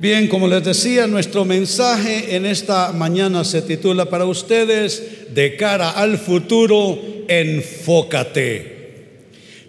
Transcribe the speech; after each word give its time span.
Bien, 0.00 0.28
como 0.28 0.46
les 0.46 0.62
decía, 0.62 1.08
nuestro 1.08 1.44
mensaje 1.44 2.36
en 2.36 2.46
esta 2.46 2.92
mañana 2.92 3.42
se 3.42 3.62
titula 3.62 4.04
para 4.04 4.26
ustedes, 4.26 5.34
de 5.34 5.56
cara 5.56 5.90
al 5.90 6.18
futuro, 6.18 6.96
enfócate. 7.26 8.76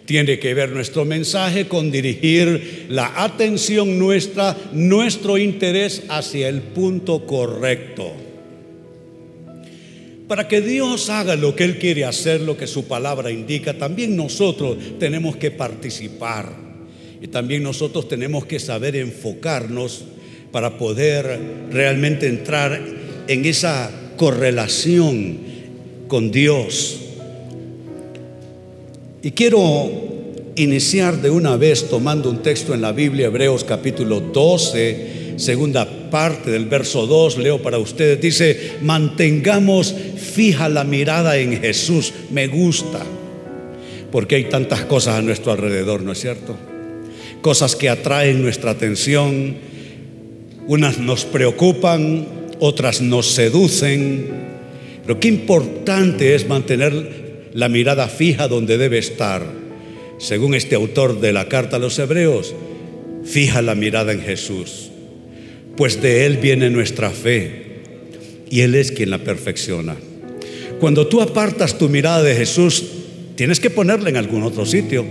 Tiene 0.06 0.38
que 0.38 0.54
ver 0.54 0.70
nuestro 0.70 1.04
mensaje 1.04 1.66
con 1.66 1.90
dirigir 1.90 2.86
la 2.90 3.24
atención 3.24 3.98
nuestra, 3.98 4.56
nuestro 4.72 5.36
interés 5.36 6.04
hacia 6.08 6.48
el 6.48 6.62
punto 6.62 7.26
correcto. 7.26 8.12
Para 10.28 10.46
que 10.46 10.60
Dios 10.60 11.10
haga 11.10 11.34
lo 11.34 11.56
que 11.56 11.64
Él 11.64 11.78
quiere 11.78 12.04
hacer, 12.04 12.40
lo 12.40 12.56
que 12.56 12.68
su 12.68 12.84
palabra 12.84 13.32
indica, 13.32 13.76
también 13.76 14.14
nosotros 14.14 14.76
tenemos 15.00 15.34
que 15.34 15.50
participar. 15.50 16.54
Y 17.20 17.26
también 17.26 17.64
nosotros 17.64 18.06
tenemos 18.08 18.46
que 18.46 18.60
saber 18.60 18.94
enfocarnos 18.94 20.04
para 20.52 20.76
poder 20.78 21.38
realmente 21.70 22.28
entrar 22.28 22.80
en 23.28 23.44
esa 23.44 23.90
correlación 24.16 25.38
con 26.08 26.30
Dios. 26.30 26.98
Y 29.22 29.30
quiero 29.32 29.90
iniciar 30.56 31.20
de 31.22 31.30
una 31.30 31.56
vez 31.56 31.88
tomando 31.88 32.30
un 32.30 32.42
texto 32.42 32.74
en 32.74 32.80
la 32.80 32.92
Biblia, 32.92 33.26
Hebreos 33.26 33.64
capítulo 33.64 34.20
12, 34.20 35.34
segunda 35.36 36.10
parte 36.10 36.50
del 36.50 36.66
verso 36.66 37.06
2, 37.06 37.38
leo 37.38 37.62
para 37.62 37.78
ustedes, 37.78 38.20
dice, 38.20 38.72
mantengamos 38.82 39.94
fija 40.16 40.68
la 40.68 40.84
mirada 40.84 41.38
en 41.38 41.60
Jesús, 41.60 42.12
me 42.30 42.46
gusta, 42.48 43.00
porque 44.10 44.34
hay 44.36 44.44
tantas 44.44 44.84
cosas 44.84 45.16
a 45.16 45.22
nuestro 45.22 45.52
alrededor, 45.52 46.02
¿no 46.02 46.12
es 46.12 46.20
cierto? 46.20 46.56
Cosas 47.40 47.76
que 47.76 47.88
atraen 47.88 48.42
nuestra 48.42 48.72
atención, 48.72 49.56
unas 50.70 51.00
nos 51.00 51.24
preocupan, 51.24 52.28
otras 52.60 53.00
nos 53.00 53.26
seducen, 53.26 54.28
pero 55.02 55.18
qué 55.18 55.26
importante 55.26 56.36
es 56.36 56.46
mantener 56.46 57.48
la 57.54 57.68
mirada 57.68 58.06
fija 58.06 58.46
donde 58.46 58.78
debe 58.78 58.98
estar. 58.98 59.44
Según 60.18 60.54
este 60.54 60.76
autor 60.76 61.20
de 61.20 61.32
la 61.32 61.48
carta 61.48 61.74
a 61.74 61.80
los 61.80 61.98
hebreos, 61.98 62.54
fija 63.24 63.62
la 63.62 63.74
mirada 63.74 64.12
en 64.12 64.20
Jesús, 64.20 64.92
pues 65.76 66.00
de 66.00 66.24
Él 66.24 66.36
viene 66.36 66.70
nuestra 66.70 67.10
fe 67.10 67.80
y 68.48 68.60
Él 68.60 68.76
es 68.76 68.92
quien 68.92 69.10
la 69.10 69.18
perfecciona. 69.18 69.96
Cuando 70.78 71.08
tú 71.08 71.20
apartas 71.20 71.78
tu 71.78 71.88
mirada 71.88 72.22
de 72.22 72.36
Jesús, 72.36 72.84
tienes 73.34 73.58
que 73.58 73.70
ponerla 73.70 74.08
en 74.08 74.18
algún 74.18 74.44
otro 74.44 74.64
sitio. 74.64 75.04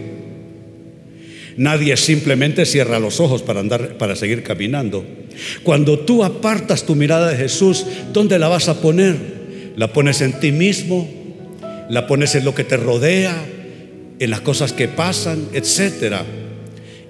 Nadie 1.57 1.97
simplemente 1.97 2.65
cierra 2.65 2.99
los 2.99 3.19
ojos 3.19 3.41
para 3.41 3.59
andar 3.59 3.97
para 3.97 4.15
seguir 4.15 4.43
caminando. 4.43 5.05
Cuando 5.63 5.99
tú 5.99 6.23
apartas 6.23 6.85
tu 6.85 6.95
mirada 6.95 7.29
de 7.29 7.37
Jesús, 7.37 7.85
¿dónde 8.13 8.39
la 8.39 8.47
vas 8.47 8.69
a 8.69 8.81
poner? 8.81 9.15
¿La 9.75 9.91
pones 9.93 10.21
en 10.21 10.39
ti 10.39 10.51
mismo? 10.51 11.09
¿La 11.89 12.07
pones 12.07 12.35
en 12.35 12.45
lo 12.45 12.53
que 12.53 12.63
te 12.63 12.77
rodea? 12.77 13.35
¿En 14.19 14.29
las 14.29 14.41
cosas 14.41 14.73
que 14.73 14.87
pasan? 14.87 15.47
Etcétera. 15.53 16.25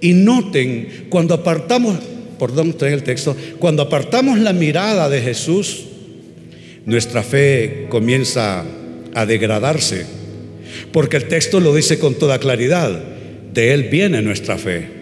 Y 0.02 0.14
noten, 0.14 1.08
cuando 1.10 1.34
apartamos, 1.34 1.98
perdón, 2.40 2.70
estoy 2.70 2.90
en 2.90 2.94
el 2.96 3.04
texto, 3.04 3.36
cuando 3.60 3.84
apartamos 3.84 4.40
la 4.40 4.54
mirada 4.54 5.10
de 5.10 5.22
Jesús, 5.22 5.86
nuestra 6.86 7.24
fe 7.24 7.88
comienza 7.90 8.64
a 9.14 9.26
degradarse. 9.26 10.06
Porque 10.92 11.18
el 11.18 11.28
texto 11.28 11.60
lo 11.60 11.76
dice 11.76 12.00
con 12.00 12.16
toda 12.16 12.40
claridad. 12.40 13.02
De 13.54 13.74
Él 13.74 13.84
viene 13.84 14.22
nuestra 14.22 14.58
fe. 14.58 15.00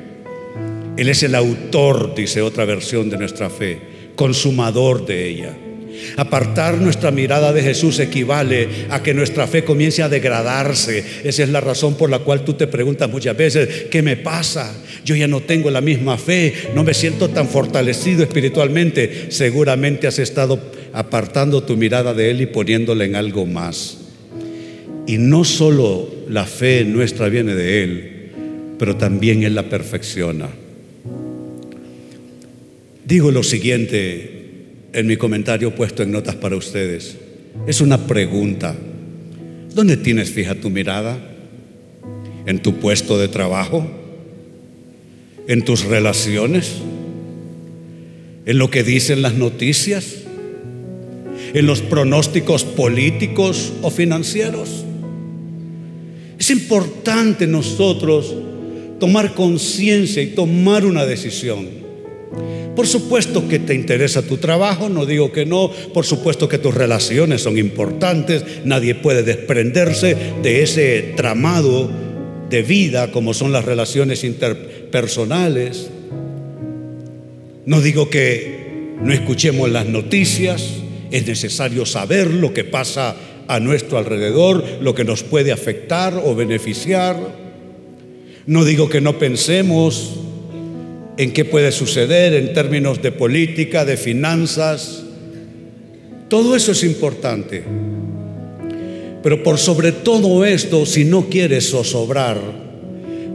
Él 0.98 1.10
es 1.10 1.22
el 1.24 1.36
autor, 1.36 2.16
dice 2.16 2.42
otra 2.42 2.66
versión 2.66 3.10
de 3.10 3.18
nuestra 3.18 3.50
fe, 3.50 3.80
consumador 4.16 5.06
de 5.06 5.28
ella. 5.28 5.56
Apartar 6.16 6.78
nuestra 6.78 7.12
mirada 7.12 7.54
de 7.54 7.62
Jesús 7.62 8.00
equivale 8.00 8.68
a 8.90 9.02
que 9.02 9.14
nuestra 9.14 9.48
fe 9.48 9.64
comience 9.64 10.04
a 10.04 10.10
degradarse. 10.10 11.04
Esa 11.24 11.44
es 11.44 11.50
la 11.50 11.62
razón 11.62 11.96
por 11.96 12.10
la 12.10 12.20
cual 12.20 12.44
tú 12.44 12.54
te 12.54 12.68
preguntas 12.68 13.10
muchas 13.10 13.36
veces, 13.36 13.86
¿qué 13.92 14.02
me 14.02 14.18
pasa? 14.18 14.74
Yo 15.06 15.16
ya 15.16 15.28
no 15.28 15.42
tengo 15.42 15.70
la 15.72 15.82
misma 15.82 16.18
fe, 16.18 16.54
no 16.76 16.84
me 16.84 16.94
siento 16.94 17.30
tan 17.30 17.48
fortalecido 17.48 18.24
espiritualmente. 18.24 19.28
Seguramente 19.30 20.08
has 20.08 20.20
estado 20.20 20.60
apartando 20.94 21.64
tu 21.64 21.78
mirada 21.78 22.14
de 22.14 22.32
Él 22.32 22.42
y 22.42 22.46
poniéndola 22.48 23.06
en 23.06 23.16
algo 23.16 23.46
más. 23.46 23.98
Y 25.06 25.18
no 25.18 25.44
solo 25.44 26.10
la 26.28 26.46
fe 26.46 26.84
nuestra 26.84 27.30
viene 27.30 27.56
de 27.56 27.84
Él, 27.84 28.17
pero 28.78 28.96
también 28.96 29.44
Él 29.44 29.56
la 29.56 29.70
perfecciona. 29.70 30.50
Digo 33.06 33.32
lo 33.32 33.44
siguiente 33.44 34.38
en 34.94 35.08
mi 35.08 35.18
comentario 35.18 35.74
puesto 35.74 36.04
en 36.04 36.12
notas 36.12 36.36
para 36.36 36.56
ustedes. 36.56 37.18
Es 37.66 37.82
una 37.82 38.06
pregunta. 38.06 38.76
¿Dónde 39.74 39.98
tienes 39.98 40.32
fija 40.32 40.56
tu 40.56 40.70
mirada? 40.70 41.18
¿En 42.46 42.60
tu 42.62 42.76
puesto 42.76 43.18
de 43.18 43.28
trabajo? 43.28 43.88
¿En 45.48 45.64
tus 45.64 45.86
relaciones? 45.86 46.76
¿En 48.46 48.58
lo 48.58 48.70
que 48.70 48.84
dicen 48.84 49.22
las 49.22 49.36
noticias? 49.36 50.24
¿En 51.54 51.66
los 51.66 51.82
pronósticos 51.82 52.64
políticos 52.64 53.74
o 53.82 53.90
financieros? 53.90 54.84
Es 56.40 56.50
importante 56.50 57.48
nosotros 57.48 58.36
tomar 59.00 59.34
conciencia 59.34 60.22
y 60.22 60.28
tomar 60.28 60.86
una 60.86 61.06
decisión. 61.06 61.88
Por 62.76 62.86
supuesto 62.86 63.48
que 63.48 63.58
te 63.58 63.74
interesa 63.74 64.22
tu 64.22 64.38
trabajo, 64.38 64.88
no 64.88 65.08
digo 65.08 65.32
que 65.32 65.48
no, 65.48 65.72
por 65.94 66.06
supuesto 66.06 66.48
que 66.48 66.60
tus 66.60 66.76
relaciones 66.76 67.42
son 67.42 67.58
importantes, 67.58 68.44
nadie 68.66 68.94
puede 68.94 69.24
desprenderse 69.24 70.16
de 70.44 70.62
ese 70.62 71.14
tramado 71.16 71.90
de 72.52 72.62
vida 72.62 73.12
como 73.12 73.34
son 73.34 73.52
las 73.52 73.66
relaciones 73.66 74.24
interpersonales. 74.24 75.90
No 77.66 77.82
digo 77.82 78.12
que 78.12 78.94
no 79.02 79.12
escuchemos 79.12 79.72
las 79.72 79.88
noticias, 79.88 80.76
es 81.10 81.26
necesario 81.26 81.84
saber 81.86 82.30
lo 82.32 82.54
que 82.54 82.64
pasa 82.64 83.16
a 83.48 83.60
nuestro 83.60 83.98
alrededor, 83.98 84.64
lo 84.82 84.94
que 84.94 85.04
nos 85.04 85.24
puede 85.24 85.52
afectar 85.52 86.22
o 86.24 86.36
beneficiar. 86.36 87.47
No 88.48 88.64
digo 88.64 88.88
que 88.88 89.02
no 89.02 89.20
pensemos 89.20 90.14
en 91.18 91.34
qué 91.34 91.44
puede 91.44 91.74
suceder 91.74 92.34
en 92.34 92.54
términos 92.54 93.02
de 93.02 93.12
política, 93.12 93.84
de 93.84 93.98
finanzas. 93.98 95.04
Todo 96.30 96.56
eso 96.56 96.72
es 96.72 96.86
importante. 96.86 97.66
Pero 99.22 99.44
por 99.44 99.58
sobre 99.58 99.92
todo 99.92 100.46
esto, 100.46 100.86
si 100.86 101.04
no 101.04 101.28
quieres 101.28 101.72
zozobrar, 101.72 102.40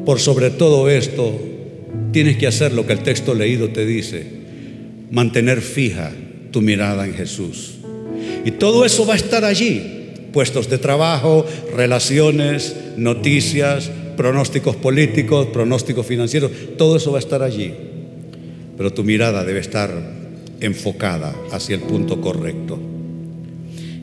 por 0.06 0.19
sobre 0.19 0.49
todo 0.49 0.89
esto, 0.89 1.39
tienes 2.11 2.39
que 2.39 2.47
hacer 2.47 2.73
lo 2.73 2.87
que 2.87 2.94
el 2.94 3.00
texto 3.00 3.34
leído 3.34 3.69
te 3.69 3.84
dice, 3.84 4.25
mantener 5.11 5.61
fija 5.61 6.11
tu 6.53 6.62
mirada 6.62 7.05
en 7.05 7.12
Jesús. 7.12 7.75
Y 8.47 8.53
todo 8.53 8.87
eso 8.87 9.05
va 9.06 9.12
a 9.12 9.19
estar 9.19 9.44
allí, 9.44 9.83
puestos 10.33 10.71
de 10.71 10.79
trabajo, 10.79 11.44
relaciones, 11.77 12.75
noticias, 12.97 13.91
pronósticos 14.17 14.77
políticos, 14.77 15.49
pronósticos 15.49 16.06
financieros, 16.06 16.50
todo 16.77 16.97
eso 16.97 17.12
va 17.12 17.19
a 17.19 17.21
estar 17.21 17.43
allí. 17.43 17.73
Pero 18.77 18.93
tu 18.93 19.05
mirada 19.05 19.45
debe 19.45 19.61
estar 19.61 19.91
enfocada 20.61 21.34
hacia 21.50 21.77
el 21.77 21.83
punto 21.83 22.21
correcto. 22.21 22.78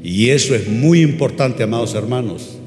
Y 0.03 0.29
eso 0.29 0.55
es 0.55 0.67
muy 0.67 1.01
importante, 1.01 1.63
amados 1.63 1.93
hermanos, 1.95 2.57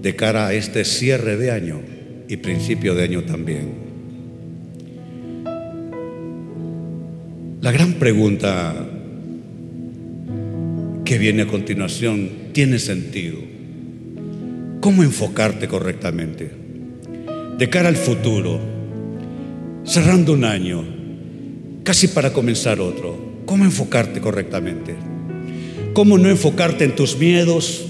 de 0.00 0.16
cara 0.16 0.48
a 0.48 0.54
este 0.54 0.84
cierre 0.84 1.36
de 1.36 1.50
año 1.50 1.80
y 2.28 2.36
principio 2.38 2.94
de 2.94 3.04
año 3.04 3.22
también. 3.24 3.84
La 7.60 7.72
gran 7.72 7.94
pregunta 7.94 8.74
que 11.04 11.18
viene 11.18 11.42
a 11.42 11.46
continuación 11.46 12.30
tiene 12.52 12.78
sentido. 12.78 13.38
¿Cómo 14.80 15.02
enfocarte 15.02 15.66
correctamente? 15.68 16.63
De 17.58 17.70
cara 17.70 17.88
al 17.88 17.96
futuro, 17.96 18.58
cerrando 19.84 20.32
un 20.32 20.44
año, 20.44 20.84
casi 21.84 22.08
para 22.08 22.32
comenzar 22.32 22.80
otro, 22.80 23.42
¿cómo 23.46 23.64
enfocarte 23.64 24.20
correctamente? 24.20 24.94
¿Cómo 25.92 26.18
no 26.18 26.28
enfocarte 26.28 26.84
en 26.84 26.96
tus 26.96 27.16
miedos, 27.16 27.84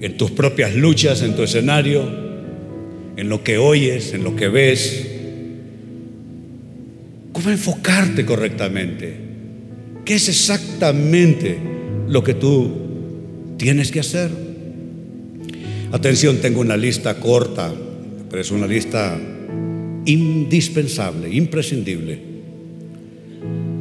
en 0.00 0.16
tus 0.18 0.30
propias 0.32 0.74
luchas, 0.74 1.22
en 1.22 1.34
tu 1.34 1.42
escenario, 1.42 2.06
en 3.16 3.28
lo 3.30 3.42
que 3.42 3.56
oyes, 3.56 4.12
en 4.12 4.22
lo 4.22 4.36
que 4.36 4.48
ves? 4.48 5.06
¿Cómo 7.32 7.50
enfocarte 7.50 8.26
correctamente? 8.26 9.14
¿Qué 10.04 10.16
es 10.16 10.28
exactamente 10.28 11.56
lo 12.06 12.22
que 12.22 12.34
tú 12.34 12.70
tienes 13.56 13.90
que 13.90 14.00
hacer? 14.00 14.30
Atención, 15.90 16.38
tengo 16.38 16.60
una 16.60 16.76
lista 16.76 17.14
corta 17.18 17.72
pero 18.34 18.42
es 18.42 18.50
una 18.50 18.66
lista 18.66 19.16
indispensable, 20.06 21.32
imprescindible. 21.32 22.18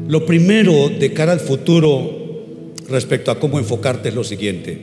Lo 0.07 0.27
primero 0.27 0.89
de 0.89 1.11
cara 1.11 1.31
al 1.31 1.39
futuro 1.39 2.71
respecto 2.87 3.31
a 3.31 3.39
cómo 3.39 3.57
enfocarte 3.57 4.09
es 4.09 4.13
lo 4.13 4.23
siguiente. 4.23 4.77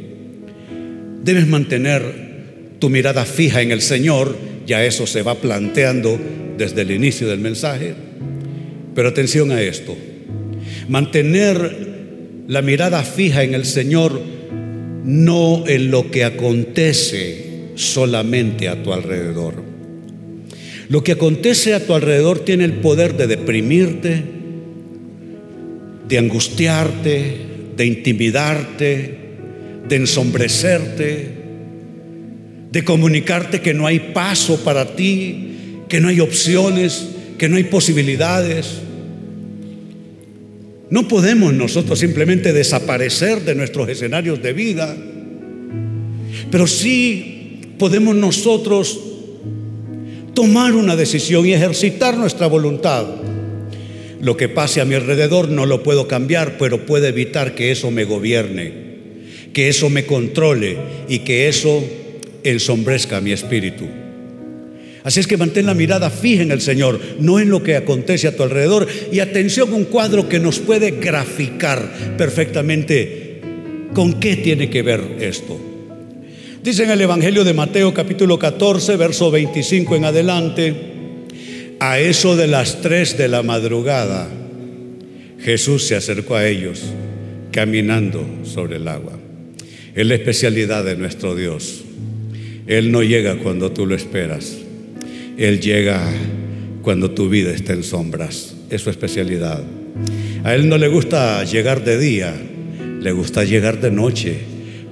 Debes 1.23 1.47
mantener 1.47 2.73
tu 2.81 2.91
mirada 2.91 3.25
fija 3.25 3.63
en 3.63 3.71
el 3.71 3.81
Señor, 3.81 4.35
ya 4.67 4.85
eso 4.85 5.07
se 5.07 5.23
va 5.23 5.37
planteando 5.37 6.19
desde 6.59 6.83
el 6.83 6.91
inicio 6.91 7.29
del 7.29 7.39
mensaje. 7.39 7.95
Pero 8.97 9.11
atención 9.11 9.53
a 9.53 9.63
esto. 9.63 9.97
Mantener 10.89 12.43
la 12.49 12.61
mirada 12.61 13.05
fija 13.05 13.45
en 13.45 13.55
el 13.55 13.65
Señor, 13.65 14.21
no 15.05 15.63
en 15.69 15.93
lo 15.93 16.11
que 16.11 16.25
acontece 16.25 17.50
solamente 17.81 18.69
a 18.69 18.83
tu 18.83 18.93
alrededor. 18.93 19.63
Lo 20.89 21.05
que 21.05 21.13
acontece 21.13 21.75
a 21.75 21.87
tu 21.87 21.95
alrededor 21.95 22.41
tiene 22.41 22.65
el 22.65 22.75
poder 22.75 23.17
de 23.17 23.27
deprimirte, 23.27 24.23
de 26.09 26.19
angustiarte, 26.19 27.37
de 27.77 27.87
intimidarte, 27.87 29.19
de 29.89 29.97
ensombrecerte, 29.97 31.29
de 32.73 32.85
comunicarte 32.85 33.61
que 33.61 33.73
no 33.73 33.87
hay 33.87 34.01
paso 34.13 34.63
para 34.65 34.97
ti, 34.97 35.55
que 35.89 36.01
no 36.01 36.09
hay 36.09 36.21
opciones, 36.21 37.09
que 37.39 37.49
no 37.49 37.57
hay 37.57 37.65
posibilidades. 37.65 38.81
No 40.91 41.07
podemos 41.07 41.55
nosotros 41.55 42.01
simplemente 42.01 42.53
desaparecer 42.53 43.45
de 43.45 43.55
nuestros 43.55 43.89
escenarios 43.89 44.43
de 44.43 44.53
vida, 44.53 44.97
pero 46.51 46.67
sí 46.67 47.40
podemos 47.81 48.15
nosotros 48.15 49.01
tomar 50.35 50.75
una 50.75 50.97
decisión 50.97 51.47
y 51.47 51.55
ejercitar 51.55 52.15
nuestra 52.15 52.47
voluntad. 52.47 53.07
Lo 54.21 54.37
que 54.37 54.51
pase 54.51 54.83
a 54.83 54.85
mi 54.85 54.95
alrededor 54.95 55.49
no 55.49 55.65
lo 55.65 55.83
puedo 55.83 56.07
cambiar, 56.07 56.59
pero 56.59 56.85
puedo 56.85 57.07
evitar 57.07 57.55
que 57.55 57.71
eso 57.71 57.91
me 57.91 58.05
gobierne, 58.05 58.73
que 59.55 59.71
eso 59.71 59.89
me 59.89 60.05
controle 60.05 60.77
y 61.09 61.21
que 61.21 61.49
eso 61.49 61.83
ensombrezca 62.45 63.23
mi 63.23 63.33
espíritu. 63.33 63.87
Así 65.03 65.21
es 65.21 65.27
que 65.27 65.39
mantén 65.39 65.65
la 65.65 65.73
mirada 65.73 66.11
fija 66.11 66.43
en 66.43 66.53
el 66.53 66.61
Señor, 66.61 67.01
no 67.19 67.41
en 67.41 67.49
lo 67.49 67.63
que 67.63 67.77
acontece 67.77 68.29
a 68.29 68.37
tu 68.37 68.43
alrededor. 68.43 68.87
Y 69.11 69.21
atención, 69.21 69.73
un 69.73 69.85
cuadro 69.85 70.29
que 70.29 70.39
nos 70.39 70.59
puede 70.59 70.91
graficar 70.91 72.17
perfectamente 72.19 73.41
con 73.95 74.21
qué 74.21 74.37
tiene 74.37 74.69
que 74.69 74.83
ver 74.83 75.01
esto. 75.21 75.70
Dice 76.63 76.85
en 76.85 76.91
el 76.91 77.01
Evangelio 77.01 77.43
de 77.43 77.55
Mateo 77.55 77.95
capítulo 77.95 78.39
14, 78.39 78.97
verso 78.97 79.31
25 79.31 79.97
en 79.97 80.05
adelante, 80.05 80.75
a 81.79 81.99
eso 81.99 82.37
de 82.37 82.49
las 82.49 82.83
3 82.83 83.17
de 83.17 83.29
la 83.29 83.43
madrugada, 83.43 84.29
Jesús 85.39 85.85
se 85.85 85.97
acercó 85.97 86.37
a 86.37 86.47
ellos 86.47 86.83
caminando 87.51 88.27
sobre 88.45 88.77
el 88.77 88.89
agua. 88.89 89.19
Es 89.95 90.07
la 90.07 90.15
especialidad 90.15 90.85
de 90.85 90.97
nuestro 90.97 91.35
Dios. 91.35 91.83
Él 92.67 92.93
no 92.93 93.03
llega 93.03 93.37
cuando 93.39 93.73
tú 93.73 93.87
lo 93.87 93.95
esperas. 93.95 94.59
Él 95.39 95.61
llega 95.61 96.03
cuando 96.83 97.13
tu 97.13 97.31
vida 97.31 97.53
está 97.53 97.73
en 97.73 97.85
sombras. 97.85 98.55
Es 98.69 98.83
su 98.83 98.91
especialidad. 98.91 99.65
A 100.45 100.55
Él 100.55 100.69
no 100.69 100.77
le 100.77 100.89
gusta 100.89 101.43
llegar 101.43 101.85
de 101.85 101.99
día, 101.99 102.35
le 103.01 103.13
gusta 103.13 103.45
llegar 103.45 103.81
de 103.81 103.91
noche, 103.91 104.37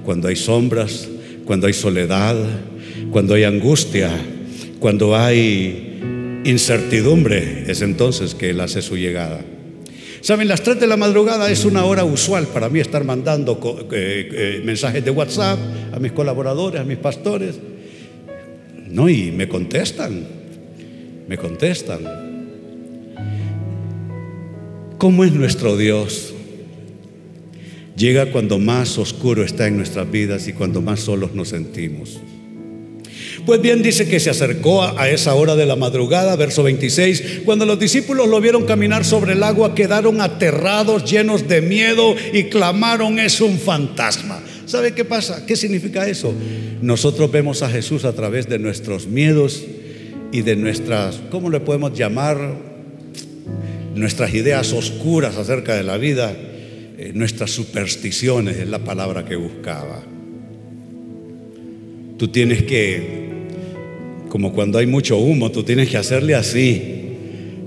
cuando 0.03 0.29
hay 0.29 0.35
sombras, 0.35 1.07
cuando 1.49 1.65
hay 1.65 1.73
soledad, 1.73 2.35
cuando 3.09 3.33
hay 3.33 3.43
angustia, 3.43 4.11
cuando 4.79 5.17
hay 5.17 6.41
incertidumbre. 6.45 7.63
Es 7.65 7.81
entonces 7.81 8.35
que 8.35 8.51
Él 8.51 8.59
hace 8.59 8.83
su 8.83 8.95
llegada. 8.95 9.41
Saben, 10.21 10.47
las 10.47 10.61
3 10.61 10.79
de 10.79 10.85
la 10.85 10.95
madrugada 10.95 11.49
es 11.49 11.65
una 11.65 11.85
hora 11.85 12.03
usual 12.03 12.45
para 12.45 12.69
mí 12.69 12.79
estar 12.79 13.03
mandando 13.03 13.59
eh, 13.91 14.29
eh, 14.31 14.61
mensajes 14.63 15.03
de 15.03 15.09
WhatsApp 15.09 15.57
a 15.91 15.97
mis 15.97 16.11
colaboradores, 16.11 16.81
a 16.81 16.83
mis 16.83 16.99
pastores. 16.99 17.55
No, 18.87 19.09
y 19.09 19.31
me 19.31 19.49
contestan 19.49 20.37
me 21.27 21.35
contestan. 21.35 21.99
¿Cómo 24.99 25.23
es 25.23 25.31
nuestro 25.31 25.77
Dios? 25.77 26.35
Llega 27.99 28.31
cuando 28.31 28.59
más 28.59 28.97
oscuro 28.97 29.43
está 29.43 29.67
en 29.67 29.75
nuestras 29.75 30.09
vidas 30.09 30.47
y 30.47 30.53
cuando 30.53 30.81
más 30.81 31.01
solos 31.01 31.35
nos 31.35 31.49
sentimos. 31.49 32.21
Pues 33.45 33.61
bien, 33.61 33.83
dice 33.83 34.07
que 34.07 34.21
se 34.21 34.29
acercó 34.29 34.83
a 34.83 35.09
esa 35.09 35.35
hora 35.35 35.57
de 35.57 35.65
la 35.65 35.75
madrugada, 35.75 36.37
verso 36.37 36.63
26, 36.63 37.41
cuando 37.43 37.65
los 37.65 37.77
discípulos 37.77 38.29
lo 38.29 38.39
vieron 38.39 38.65
caminar 38.65 39.03
sobre 39.03 39.33
el 39.33 39.43
agua, 39.43 39.75
quedaron 39.75 40.21
aterrados, 40.21 41.11
llenos 41.11 41.49
de 41.49 41.61
miedo 41.61 42.15
y 42.31 42.45
clamaron, 42.45 43.19
es 43.19 43.41
un 43.41 43.59
fantasma. 43.59 44.39
¿Sabe 44.65 44.93
qué 44.93 45.03
pasa? 45.03 45.45
¿Qué 45.45 45.57
significa 45.57 46.07
eso? 46.07 46.33
Nosotros 46.81 47.29
vemos 47.29 47.63
a 47.63 47.69
Jesús 47.69 48.05
a 48.05 48.13
través 48.13 48.47
de 48.47 48.59
nuestros 48.59 49.07
miedos 49.07 49.65
y 50.31 50.41
de 50.43 50.55
nuestras, 50.55 51.19
¿cómo 51.29 51.49
le 51.49 51.59
podemos 51.59 51.93
llamar? 51.97 52.55
Nuestras 53.93 54.33
ideas 54.33 54.71
oscuras 54.71 55.35
acerca 55.35 55.75
de 55.75 55.83
la 55.83 55.97
vida, 55.97 56.33
eh, 57.01 57.13
nuestras 57.13 57.51
supersticiones, 57.51 58.57
es 58.57 58.67
la 58.67 58.83
palabra 58.83 59.23
que 59.23 59.37
buscaba. 59.37 60.03
Tú 62.17 62.27
tienes 62.27 62.63
que, 62.63 63.29
como 64.27 64.51
cuando 64.51 64.79
hay 64.79 64.85
mucho 64.85 65.17
humo, 65.17 65.49
tú 65.49 65.63
tienes 65.63 65.87
que 65.87 65.95
hacerle 65.95 66.35
así 66.35 66.81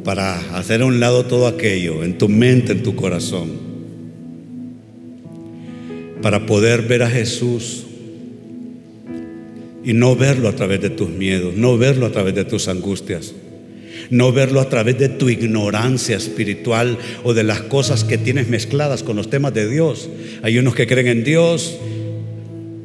para 0.05 0.59
hacer 0.59 0.83
a 0.83 0.85
un 0.85 1.01
lado 1.01 1.25
todo 1.25 1.47
aquello 1.47 2.05
en 2.05 2.19
tu 2.19 2.29
mente, 2.29 2.73
en 2.73 2.83
tu 2.83 2.95
corazón, 2.95 3.53
para 6.21 6.45
poder 6.45 6.83
ver 6.83 7.03
a 7.03 7.09
Jesús 7.09 7.87
y 9.83 9.95
no 9.95 10.15
verlo 10.15 10.51
a 10.51 10.55
través 10.55 10.83
de 10.83 10.91
tus 10.91 11.09
miedos, 11.09 11.55
no 11.57 11.79
verlo 11.79 12.05
a 12.05 12.13
través 12.13 12.35
de 12.35 12.45
tus 12.45 12.69
angustias, 12.69 13.35
no 14.13 14.31
verlo 14.31 14.61
a 14.61 14.69
través 14.69 14.99
de 14.99 15.09
tu 15.09 15.31
ignorancia 15.31 16.19
espiritual 16.19 16.99
o 17.25 17.33
de 17.33 17.45
las 17.45 17.63
cosas 17.63 18.05
que 18.05 18.19
tienes 18.19 18.47
mezcladas 18.47 19.03
con 19.03 19.17
los 19.17 19.31
temas 19.31 19.55
de 19.55 19.67
Dios. 19.69 20.11
Hay 20.43 20.59
unos 20.59 20.75
que 20.75 20.87
creen 20.87 21.09
en 21.09 21.25
Dios 21.25 21.79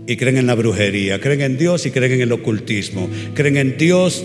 y 0.07 0.15
creen 0.15 0.37
en 0.37 0.47
la 0.47 0.55
brujería, 0.55 1.19
creen 1.19 1.41
en 1.41 1.57
Dios 1.57 1.85
y 1.85 1.91
creen 1.91 2.13
en 2.13 2.21
el 2.21 2.31
ocultismo, 2.31 3.09
creen 3.33 3.57
en 3.57 3.77
Dios 3.77 4.23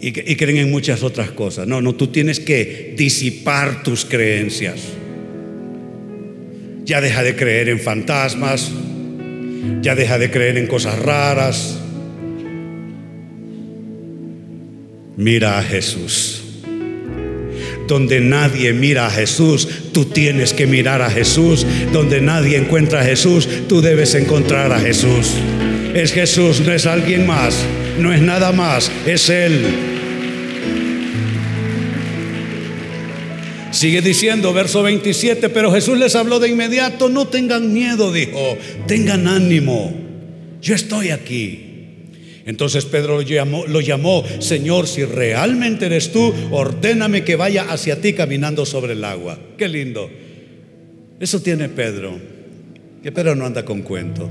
y, 0.00 0.10
creen 0.10 0.56
en 0.56 0.72
muchas 0.72 1.04
otras 1.04 1.30
cosas. 1.30 1.68
No, 1.68 1.80
no, 1.80 1.94
tú 1.94 2.08
tienes 2.08 2.40
que 2.40 2.94
disipar 2.96 3.84
tus 3.84 4.04
creencias. 4.04 4.80
Ya 6.84 7.00
deja 7.00 7.22
de 7.22 7.36
creer 7.36 7.68
en 7.68 7.78
fantasmas, 7.78 8.72
ya 9.82 9.94
deja 9.94 10.18
de 10.18 10.32
creer 10.32 10.58
en 10.58 10.66
cosas 10.66 10.98
raras. 10.98 11.79
Mira 15.20 15.58
a 15.58 15.62
Jesús. 15.62 16.40
Donde 17.86 18.20
nadie 18.20 18.72
mira 18.72 19.06
a 19.06 19.10
Jesús, 19.10 19.68
tú 19.92 20.06
tienes 20.06 20.54
que 20.54 20.66
mirar 20.66 21.02
a 21.02 21.10
Jesús. 21.10 21.66
Donde 21.92 22.22
nadie 22.22 22.56
encuentra 22.56 23.02
a 23.02 23.04
Jesús, 23.04 23.46
tú 23.68 23.82
debes 23.82 24.14
encontrar 24.14 24.72
a 24.72 24.80
Jesús. 24.80 25.34
Es 25.92 26.14
Jesús, 26.14 26.60
no 26.60 26.72
es 26.72 26.86
alguien 26.86 27.26
más, 27.26 27.54
no 27.98 28.14
es 28.14 28.22
nada 28.22 28.52
más, 28.52 28.90
es 29.04 29.28
Él. 29.28 29.60
Sigue 33.72 34.00
diciendo, 34.00 34.54
verso 34.54 34.82
27, 34.82 35.50
pero 35.50 35.70
Jesús 35.70 35.98
les 35.98 36.14
habló 36.14 36.40
de 36.40 36.48
inmediato, 36.48 37.10
no 37.10 37.28
tengan 37.28 37.74
miedo, 37.74 38.10
dijo, 38.10 38.56
tengan 38.86 39.28
ánimo, 39.28 39.92
yo 40.62 40.74
estoy 40.74 41.10
aquí. 41.10 41.69
Entonces 42.50 42.84
Pedro 42.84 43.14
lo 43.14 43.22
llamó, 43.22 43.64
lo 43.68 43.80
llamó, 43.80 44.24
Señor, 44.40 44.88
si 44.88 45.04
realmente 45.04 45.86
eres 45.86 46.10
tú, 46.10 46.34
ordéname 46.50 47.22
que 47.22 47.36
vaya 47.36 47.70
hacia 47.70 48.00
ti 48.00 48.12
caminando 48.12 48.66
sobre 48.66 48.94
el 48.94 49.04
agua. 49.04 49.38
Qué 49.56 49.68
lindo. 49.68 50.10
Eso 51.20 51.40
tiene 51.40 51.68
Pedro, 51.68 52.18
que 53.04 53.12
Pedro 53.12 53.36
no 53.36 53.46
anda 53.46 53.64
con 53.64 53.82
cuento. 53.82 54.28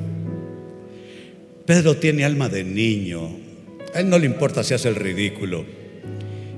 Pedro 1.66 1.96
tiene 1.96 2.26
alma 2.26 2.50
de 2.50 2.66
niño. 2.66 3.38
A 3.94 4.02
él 4.02 4.10
no 4.10 4.20
le 4.20 4.26
importa 4.26 4.66
si 4.66 4.74
hace 4.74 4.90
el 4.90 4.96
ridículo. 4.96 5.64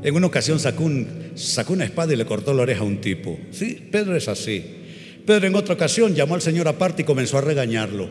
En 0.01 0.15
una 0.15 0.25
ocasión 0.25 0.60
sacó, 0.60 0.89
sacó 1.36 1.74
una 1.74 1.86
espada 1.86 2.12
y 2.12 2.18
le 2.18 2.25
cortó 2.25 2.56
la 2.56 2.63
oreja 2.63 2.82
a 2.82 2.86
un 2.86 3.01
tipo. 3.01 3.39
Sí, 3.51 3.88
Pedro 3.91 4.15
es 4.15 4.27
así. 4.27 4.65
Pedro 5.27 5.46
en 5.46 5.53
otra 5.53 5.75
ocasión 5.75 6.15
llamó 6.15 6.34
al 6.34 6.41
Señor 6.41 6.68
aparte 6.68 7.03
y 7.03 7.06
comenzó 7.06 7.38
a 7.38 7.41
regañarlo. 7.41 8.10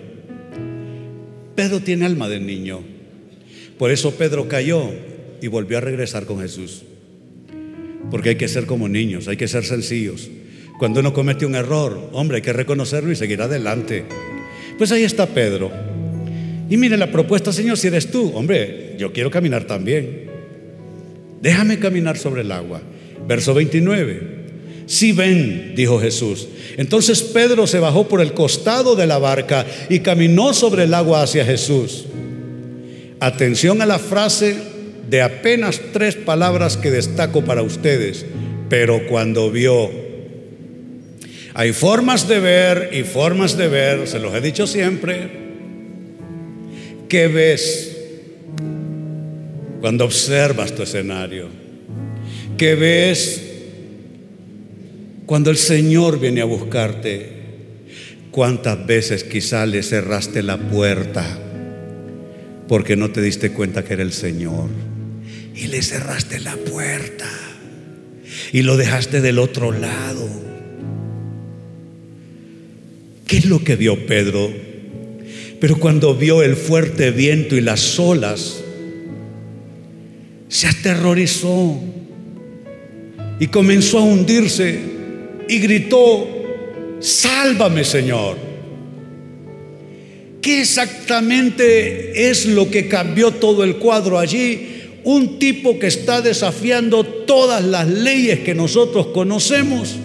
Pedro 1.57 1.81
tiene 1.81 2.07
alma 2.07 2.29
de 2.29 2.39
niño. 2.39 3.00
Por 3.81 3.91
eso 3.91 4.11
Pedro 4.11 4.47
cayó 4.47 4.91
y 5.41 5.49
volvió 5.49 5.79
a 5.79 5.81
regresar 5.81 6.27
con 6.27 6.39
Jesús. 6.39 6.83
Porque 8.11 8.29
hay 8.29 8.37
que 8.37 8.47
ser 8.47 8.67
como 8.67 8.91
niños, 8.91 9.27
hay 9.27 9.39
que 9.39 9.49
ser 9.49 9.65
sencillos. 9.65 10.29
Cuando 10.79 11.01
uno 11.01 11.15
comete 11.15 11.47
un 11.47 11.55
error, 11.55 12.11
hombre, 12.13 12.37
hay 12.37 12.43
que 12.43 12.53
reconocerlo 12.53 13.11
y 13.11 13.17
seguir 13.17 13.41
adelante. 13.41 14.05
Pues 14.77 14.93
ahí 14.93 15.03
está 15.03 15.25
Pedro. 15.25 15.73
Y 16.69 16.77
mire 16.77 16.99
la 16.99 17.11
propuesta, 17.11 17.55
Señor, 17.55 17.79
si 17.79 17.87
eres 17.87 18.11
tú, 18.11 18.31
hombre, 18.35 18.97
yo 18.99 19.15
quiero 19.15 19.31
caminar 19.31 19.65
también. 19.65 20.27
Déjame 21.41 21.79
caminar 21.79 22.19
sobre 22.19 22.43
el 22.43 22.53
agua. 22.53 22.83
Verso 23.27 23.55
29. 23.55 24.41
Si 24.85 25.13
ven, 25.13 25.73
dijo 25.75 25.99
Jesús. 25.99 26.49
Entonces 26.77 27.23
Pedro 27.23 27.67
se 27.67 27.79
bajó 27.79 28.07
por 28.09 28.21
el 28.21 28.35
costado 28.35 28.95
de 28.95 29.07
la 29.07 29.17
barca 29.17 29.65
y 29.89 30.01
caminó 30.01 30.53
sobre 30.53 30.85
el 30.85 30.93
agua 30.93 31.23
hacia 31.23 31.47
Jesús. 31.47 32.05
Atención 33.21 33.83
a 33.83 33.87
la 33.87 33.99
frase 33.99 34.57
de 35.11 35.21
apenas 35.21 35.79
tres 35.93 36.17
palabras 36.17 36.79
que 36.79 36.91
destaco 36.91 37.45
para 37.45 37.63
ustedes. 37.63 38.25
Pero 38.71 39.07
cuando 39.09 39.51
vio, 39.51 39.91
hay 41.53 41.73
formas 41.75 42.29
de 42.29 42.41
ver 42.41 42.91
y 42.95 43.03
formas 43.03 43.59
de 43.59 43.69
ver, 43.69 44.09
se 44.09 44.21
los 44.21 44.35
he 44.35 44.41
dicho 44.41 44.67
siempre. 44.67 45.29
¿Qué 47.11 47.29
ves 47.29 47.97
cuando 49.83 50.07
observas 50.07 50.75
tu 50.75 50.85
escenario? 50.85 51.49
¿Qué 52.57 52.75
ves 52.75 53.43
cuando 55.27 55.51
el 55.51 55.59
Señor 55.59 56.19
viene 56.19 56.41
a 56.41 56.45
buscarte, 56.47 57.29
¿cuántas 58.31 58.87
veces 58.87 59.25
quizá 59.25 59.67
le 59.67 59.83
cerraste 59.83 60.43
la 60.43 60.57
puerta 60.57 61.50
porque 62.71 62.95
no 62.95 63.11
te 63.11 63.21
diste 63.21 63.51
cuenta 63.51 63.83
que 63.83 63.95
era 63.95 64.05
el 64.05 64.13
Señor? 64.13 64.69
Y 65.57 65.67
le 65.67 65.83
cerraste 65.83 66.39
la 66.39 66.55
puerta 66.55 67.29
y 68.53 68.63
lo 68.63 68.77
dejaste 68.77 69.21
del 69.21 69.41
otro 69.41 69.73
lado. 69.73 70.29
¿Qué 73.27 73.39
es 73.39 73.47
lo 73.47 73.65
que 73.65 73.75
vio 73.75 74.07
Pedro? 74.07 74.53
Pero 75.59 75.81
cuando 75.81 76.15
vio 76.15 76.45
el 76.45 76.55
fuerte 76.55 77.11
viento 77.11 77.57
y 77.57 77.61
las 77.61 77.99
olas, 77.99 78.63
se 80.47 80.69
aterrorizó 80.69 81.77
y 83.41 83.49
comenzó 83.49 83.99
a 83.99 84.05
hundirse 84.05 84.79
y 85.49 85.59
gritó, 85.59 86.25
sálvame 87.01 87.83
Señor. 87.83 88.50
¿Qué 90.43 90.63
exactamente 90.63 92.31
es 92.31 92.47
lo 92.47 92.71
que 92.71 92.89
cambió 92.89 93.33
todo 93.33 93.63
el 93.63 93.77
cuadro 93.77 94.19
allí? 94.19 94.69
Un 95.05 95.39
tipo 95.39 95.79
que 95.79 95.87
está 95.87 96.23
desafiando 96.23 97.05
todas 97.05 97.63
las 97.65 97.87
leyes 97.89 98.41
que 98.41 98.55
nosotros 98.55 99.09
conocemos, 99.09 99.97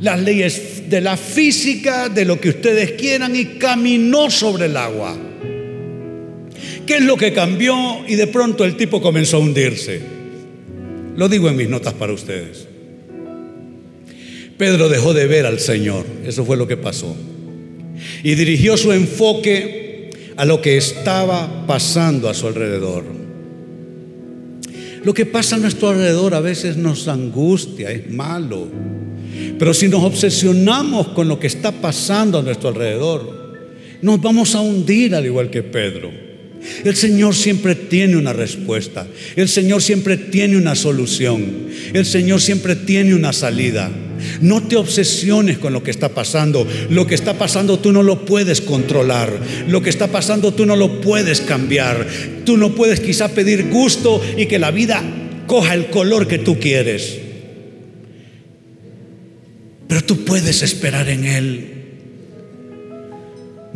las 0.00 0.20
leyes 0.20 0.88
de 0.88 1.00
la 1.00 1.16
física, 1.16 2.08
de 2.08 2.24
lo 2.24 2.40
que 2.40 2.50
ustedes 2.50 2.92
quieran, 2.92 3.36
y 3.36 3.44
caminó 3.58 4.30
sobre 4.30 4.66
el 4.66 4.76
agua. 4.76 5.16
¿Qué 6.86 6.96
es 6.96 7.02
lo 7.02 7.16
que 7.16 7.32
cambió? 7.32 7.76
Y 8.06 8.14
de 8.14 8.28
pronto 8.28 8.64
el 8.64 8.76
tipo 8.76 9.02
comenzó 9.02 9.38
a 9.38 9.40
hundirse. 9.40 10.00
Lo 11.16 11.28
digo 11.28 11.48
en 11.48 11.56
mis 11.56 11.68
notas 11.68 11.94
para 11.94 12.12
ustedes. 12.12 12.66
Pedro 14.56 14.88
dejó 14.88 15.12
de 15.12 15.26
ver 15.26 15.44
al 15.44 15.58
Señor. 15.60 16.06
Eso 16.24 16.44
fue 16.44 16.56
lo 16.56 16.66
que 16.66 16.76
pasó. 16.76 17.14
Y 18.22 18.34
dirigió 18.34 18.76
su 18.76 18.92
enfoque 18.92 20.10
a 20.36 20.44
lo 20.44 20.60
que 20.60 20.76
estaba 20.76 21.66
pasando 21.66 22.28
a 22.28 22.34
su 22.34 22.46
alrededor. 22.46 23.04
Lo 25.02 25.14
que 25.14 25.24
pasa 25.24 25.56
a 25.56 25.58
nuestro 25.58 25.90
alrededor 25.90 26.34
a 26.34 26.40
veces 26.40 26.76
nos 26.76 27.06
angustia, 27.08 27.90
es 27.90 28.10
malo. 28.10 28.68
Pero 29.58 29.72
si 29.72 29.88
nos 29.88 30.02
obsesionamos 30.02 31.08
con 31.08 31.28
lo 31.28 31.38
que 31.38 31.46
está 31.46 31.72
pasando 31.72 32.38
a 32.38 32.42
nuestro 32.42 32.70
alrededor, 32.70 33.54
nos 34.02 34.20
vamos 34.20 34.54
a 34.54 34.60
hundir 34.60 35.14
al 35.14 35.24
igual 35.24 35.48
que 35.50 35.62
Pedro. 35.62 36.10
El 36.84 36.96
Señor 36.96 37.34
siempre 37.34 37.74
tiene 37.74 38.16
una 38.16 38.32
respuesta. 38.32 39.06
El 39.36 39.48
Señor 39.48 39.82
siempre 39.82 40.16
tiene 40.16 40.56
una 40.56 40.74
solución. 40.74 41.68
El 41.92 42.04
Señor 42.04 42.40
siempre 42.40 42.74
tiene 42.76 43.14
una 43.14 43.32
salida. 43.32 43.90
No 44.40 44.62
te 44.62 44.76
obsesiones 44.76 45.58
con 45.58 45.72
lo 45.72 45.82
que 45.82 45.90
está 45.90 46.10
pasando. 46.10 46.66
Lo 46.90 47.06
que 47.06 47.14
está 47.14 47.34
pasando 47.34 47.78
tú 47.78 47.92
no 47.92 48.02
lo 48.02 48.24
puedes 48.24 48.60
controlar. 48.60 49.32
Lo 49.68 49.82
que 49.82 49.90
está 49.90 50.08
pasando 50.08 50.52
tú 50.54 50.66
no 50.66 50.76
lo 50.76 51.00
puedes 51.00 51.40
cambiar. 51.40 52.06
Tú 52.44 52.56
no 52.56 52.74
puedes 52.74 53.00
quizá 53.00 53.28
pedir 53.28 53.68
gusto 53.70 54.20
y 54.36 54.46
que 54.46 54.58
la 54.58 54.70
vida 54.70 55.02
coja 55.46 55.74
el 55.74 55.86
color 55.86 56.26
que 56.26 56.38
tú 56.38 56.58
quieres. 56.58 57.18
Pero 59.88 60.02
tú 60.04 60.24
puedes 60.24 60.62
esperar 60.62 61.08
en 61.08 61.24
Él. 61.24 61.75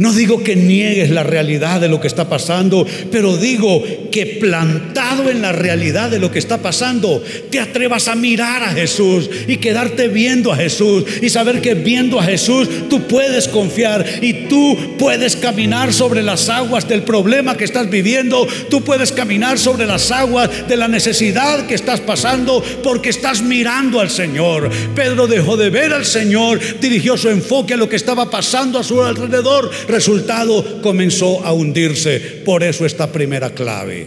No 0.01 0.15
digo 0.15 0.43
que 0.43 0.57
niegues 0.57 1.11
la 1.11 1.25
realidad 1.25 1.79
de 1.79 1.91
lo 1.91 2.01
que 2.01 2.07
está 2.07 2.27
pasando, 2.27 2.87
pero 3.13 3.37
digo 3.37 3.85
que 4.11 4.25
plantado 4.41 5.29
en 5.29 5.43
la 5.43 5.53
realidad 5.53 6.09
de 6.09 6.19
lo 6.19 6.33
que 6.33 6.39
está 6.39 6.57
pasando, 6.63 7.23
te 7.51 7.61
atrevas 7.61 8.09
a 8.09 8.15
mirar 8.15 8.63
a 8.63 8.73
Jesús 8.73 9.29
y 9.47 9.59
quedarte 9.59 10.09
viendo 10.09 10.53
a 10.53 10.57
Jesús 10.57 11.05
y 11.21 11.29
saber 11.29 11.61
que 11.61 11.75
viendo 11.75 12.19
a 12.19 12.25
Jesús 12.25 12.89
tú 12.89 13.03
puedes 13.09 13.47
confiar 13.47 14.07
y 14.23 14.49
tú 14.49 14.97
puedes 14.99 15.37
caminar 15.37 15.93
sobre 15.93 16.23
las 16.23 16.49
aguas 16.49 16.89
del 16.89 17.03
problema 17.03 17.59
que 17.59 17.65
estás 17.65 17.91
viviendo, 17.91 18.49
tú 18.71 18.83
puedes 18.83 19.13
caminar 19.13 19.59
sobre 19.59 19.85
las 19.85 20.11
aguas 20.11 20.67
de 20.67 20.79
la 20.79 20.89
necesidad 20.89 21.67
que 21.67 21.75
estás 21.75 22.01
pasando 22.01 22.65
porque 22.83 23.11
estás 23.11 23.43
mirando 23.43 24.01
al 24.01 24.09
Señor. 24.09 24.71
Pedro 24.95 25.27
dejó 25.27 25.59
de 25.59 25.69
ver 25.69 25.93
al 25.93 26.07
Señor, 26.07 26.59
dirigió 26.81 27.19
su 27.19 27.29
enfoque 27.29 27.75
a 27.75 27.77
lo 27.77 27.91
que 27.91 27.97
estaba 27.97 28.31
pasando 28.31 28.79
a 28.79 28.83
su 28.83 29.03
alrededor 29.03 29.71
resultado 29.91 30.81
comenzó 30.83 31.45
a 31.45 31.53
hundirse. 31.53 32.21
Por 32.45 32.63
eso 32.63 32.87
esta 32.87 33.13
primera 33.13 33.51
clave. 33.51 34.07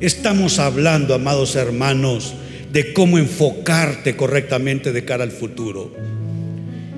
Estamos 0.00 0.58
hablando, 0.58 1.14
amados 1.14 1.56
hermanos, 1.56 2.34
de 2.72 2.92
cómo 2.92 3.18
enfocarte 3.18 4.16
correctamente 4.16 4.92
de 4.92 5.04
cara 5.04 5.24
al 5.24 5.30
futuro. 5.30 5.94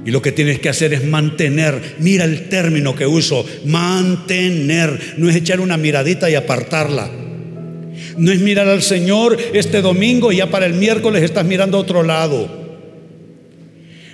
Y 0.05 0.11
lo 0.11 0.23
que 0.23 0.33
tienes 0.33 0.59
que 0.59 0.69
hacer 0.69 0.95
es 0.95 1.05
mantener, 1.05 1.97
mira 1.99 2.25
el 2.25 2.49
término 2.49 2.97
que 2.97 3.07
uso, 3.07 3.45
mantener, 3.67 5.15
no 5.19 5.29
es 5.29 5.37
echar 5.37 5.61
una 5.61 5.77
miradita 5.77 6.31
y 6.31 6.35
apartarla. 6.35 7.11
No 8.17 8.33
es 8.33 8.41
mirar 8.41 8.69
al 8.69 8.83
Señor 8.83 9.37
este 9.53 9.81
domingo 9.81 10.33
y 10.33 10.37
ya 10.37 10.51
para 10.51 10.67
el 10.67 10.75
miércoles 10.75 11.23
estás 11.23 11.45
mirando 11.45 11.77
a 11.77 11.81
otro 11.81 12.03
lado. 12.03 12.58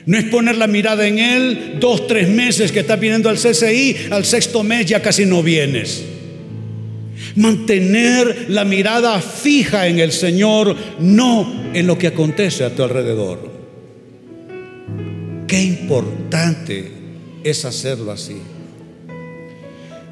No 0.06 0.18
es 0.18 0.24
poner 0.24 0.56
la 0.56 0.66
mirada 0.66 1.06
en 1.06 1.18
Él 1.18 1.76
dos, 1.80 2.06
tres 2.06 2.28
meses 2.28 2.72
que 2.72 2.80
estás 2.80 3.00
viniendo 3.00 3.30
al 3.30 3.38
CCI, 3.38 4.08
al 4.10 4.24
sexto 4.24 4.62
mes 4.62 4.86
ya 4.86 5.00
casi 5.00 5.24
no 5.24 5.42
vienes. 5.42 6.04
Mantener 7.36 8.46
la 8.48 8.64
mirada 8.64 9.20
fija 9.20 9.86
en 9.88 9.98
el 9.98 10.12
Señor, 10.12 10.76
no 11.00 11.70
en 11.72 11.86
lo 11.86 11.98
que 11.98 12.08
acontece 12.08 12.64
a 12.64 12.74
tu 12.74 12.82
alrededor. 12.82 13.50
Qué 15.46 15.62
importante 15.62 16.90
es 17.42 17.64
hacerlo 17.64 18.12
así. 18.12 18.36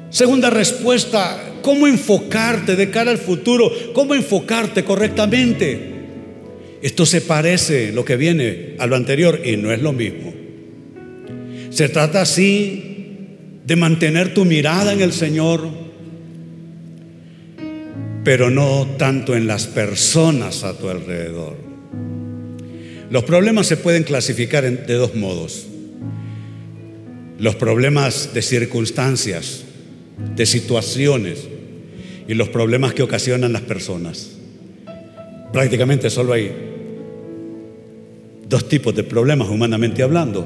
Segunda 0.09 0.49
respuesta, 0.49 1.53
¿cómo 1.61 1.87
enfocarte 1.87 2.75
de 2.75 2.89
cara 2.89 3.11
al 3.11 3.17
futuro? 3.17 3.71
¿Cómo 3.93 4.15
enfocarte 4.15 4.83
correctamente? 4.83 5.92
Esto 6.83 7.05
se 7.05 7.21
parece 7.21 7.93
lo 7.93 8.03
que 8.03 8.17
viene 8.17 8.75
a 8.77 8.87
lo 8.87 8.97
anterior 8.97 9.39
y 9.45 9.55
no 9.55 9.71
es 9.71 9.81
lo 9.81 9.93
mismo. 9.93 10.33
Se 11.69 11.87
trata 11.87 12.21
así 12.21 12.83
de 13.65 13.75
mantener 13.77 14.33
tu 14.33 14.43
mirada 14.43 14.91
en 14.91 14.99
el 14.99 15.13
Señor, 15.13 15.65
pero 18.25 18.49
no 18.49 18.85
tanto 18.97 19.33
en 19.33 19.47
las 19.47 19.65
personas 19.65 20.65
a 20.65 20.77
tu 20.77 20.89
alrededor. 20.89 21.55
Los 23.09 23.23
problemas 23.23 23.65
se 23.65 23.77
pueden 23.77 24.03
clasificar 24.03 24.69
de 24.69 24.93
dos 24.95 25.15
modos. 25.15 25.67
Los 27.39 27.55
problemas 27.55 28.33
de 28.33 28.41
circunstancias, 28.41 29.63
de 30.35 30.45
situaciones 30.45 31.47
y 32.27 32.33
los 32.33 32.49
problemas 32.49 32.93
que 32.93 33.03
ocasionan 33.03 33.53
las 33.53 33.61
personas. 33.61 34.31
Prácticamente 35.53 36.09
solo 36.09 36.33
hay 36.33 36.72
dos 38.47 38.67
tipos 38.67 38.95
de 38.95 39.03
problemas 39.03 39.49
humanamente 39.49 40.03
hablando. 40.03 40.45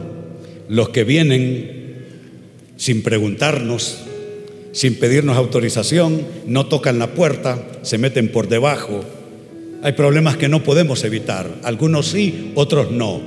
Los 0.70 0.90
que 0.90 1.04
vienen 1.04 1.78
sin 2.76 3.02
preguntarnos, 3.02 4.04
sin 4.72 4.96
pedirnos 4.96 5.38
autorización, 5.38 6.22
no 6.46 6.68
tocan 6.68 7.00
la 7.00 7.08
puerta, 7.08 7.66
se 7.82 7.98
meten 7.98 8.30
por 8.30 8.48
debajo. 8.48 9.04
Hay 9.82 9.94
problemas 9.94 10.38
que 10.38 10.50
no 10.50 10.64
podemos 10.64 11.04
evitar, 11.04 11.50
algunos 11.64 12.08
sí, 12.08 12.52
otros 12.56 12.92
no. 12.92 13.22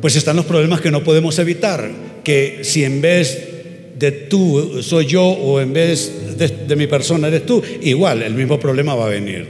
Pues 0.00 0.16
están 0.16 0.36
los 0.36 0.44
problemas 0.44 0.80
que 0.80 0.90
no 0.90 1.02
podemos 1.02 1.38
evitar, 1.38 1.90
que 2.22 2.60
si 2.62 2.84
en 2.84 3.00
vez 3.00 3.50
de 3.98 4.10
tú 4.12 4.82
soy 4.82 5.06
yo 5.06 5.24
o 5.24 5.60
en 5.60 5.72
vez 5.72 6.36
de, 6.36 6.48
de 6.48 6.76
mi 6.76 6.86
persona 6.86 7.28
eres 7.28 7.46
tú, 7.46 7.62
igual 7.82 8.22
el 8.22 8.34
mismo 8.34 8.58
problema 8.58 8.94
va 8.94 9.06
a 9.06 9.10
venir. 9.10 9.46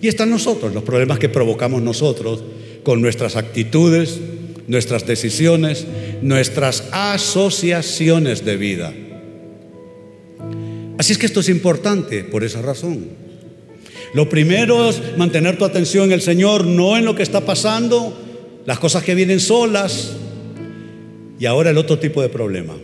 Y 0.00 0.08
están 0.08 0.30
nosotros, 0.30 0.74
los 0.74 0.82
problemas 0.82 1.18
que 1.18 1.28
provocamos 1.28 1.80
nosotros 1.80 2.42
con 2.82 3.00
nuestras 3.00 3.36
actitudes, 3.36 4.20
nuestras 4.66 5.06
decisiones, 5.06 5.86
nuestras 6.22 6.84
asociaciones 6.92 8.44
de 8.44 8.56
vida. 8.56 8.92
Así 10.98 11.12
es 11.12 11.18
que 11.18 11.26
esto 11.26 11.40
es 11.40 11.48
importante 11.48 12.24
por 12.24 12.44
esa 12.44 12.62
razón. 12.62 13.06
Lo 14.14 14.28
primero 14.28 14.90
es 14.90 15.16
mantener 15.16 15.56
tu 15.56 15.64
atención 15.64 16.06
en 16.06 16.12
el 16.12 16.20
Señor, 16.20 16.66
no 16.66 16.98
en 16.98 17.04
lo 17.04 17.14
que 17.14 17.22
está 17.22 17.40
pasando, 17.40 18.16
las 18.66 18.78
cosas 18.78 19.02
que 19.02 19.14
vienen 19.14 19.40
solas. 19.40 20.12
Y 21.38 21.46
ahora 21.46 21.70
el 21.70 21.78
otro 21.78 21.98
tipo 21.98 22.20
de 22.22 22.28
problema. 22.28 22.74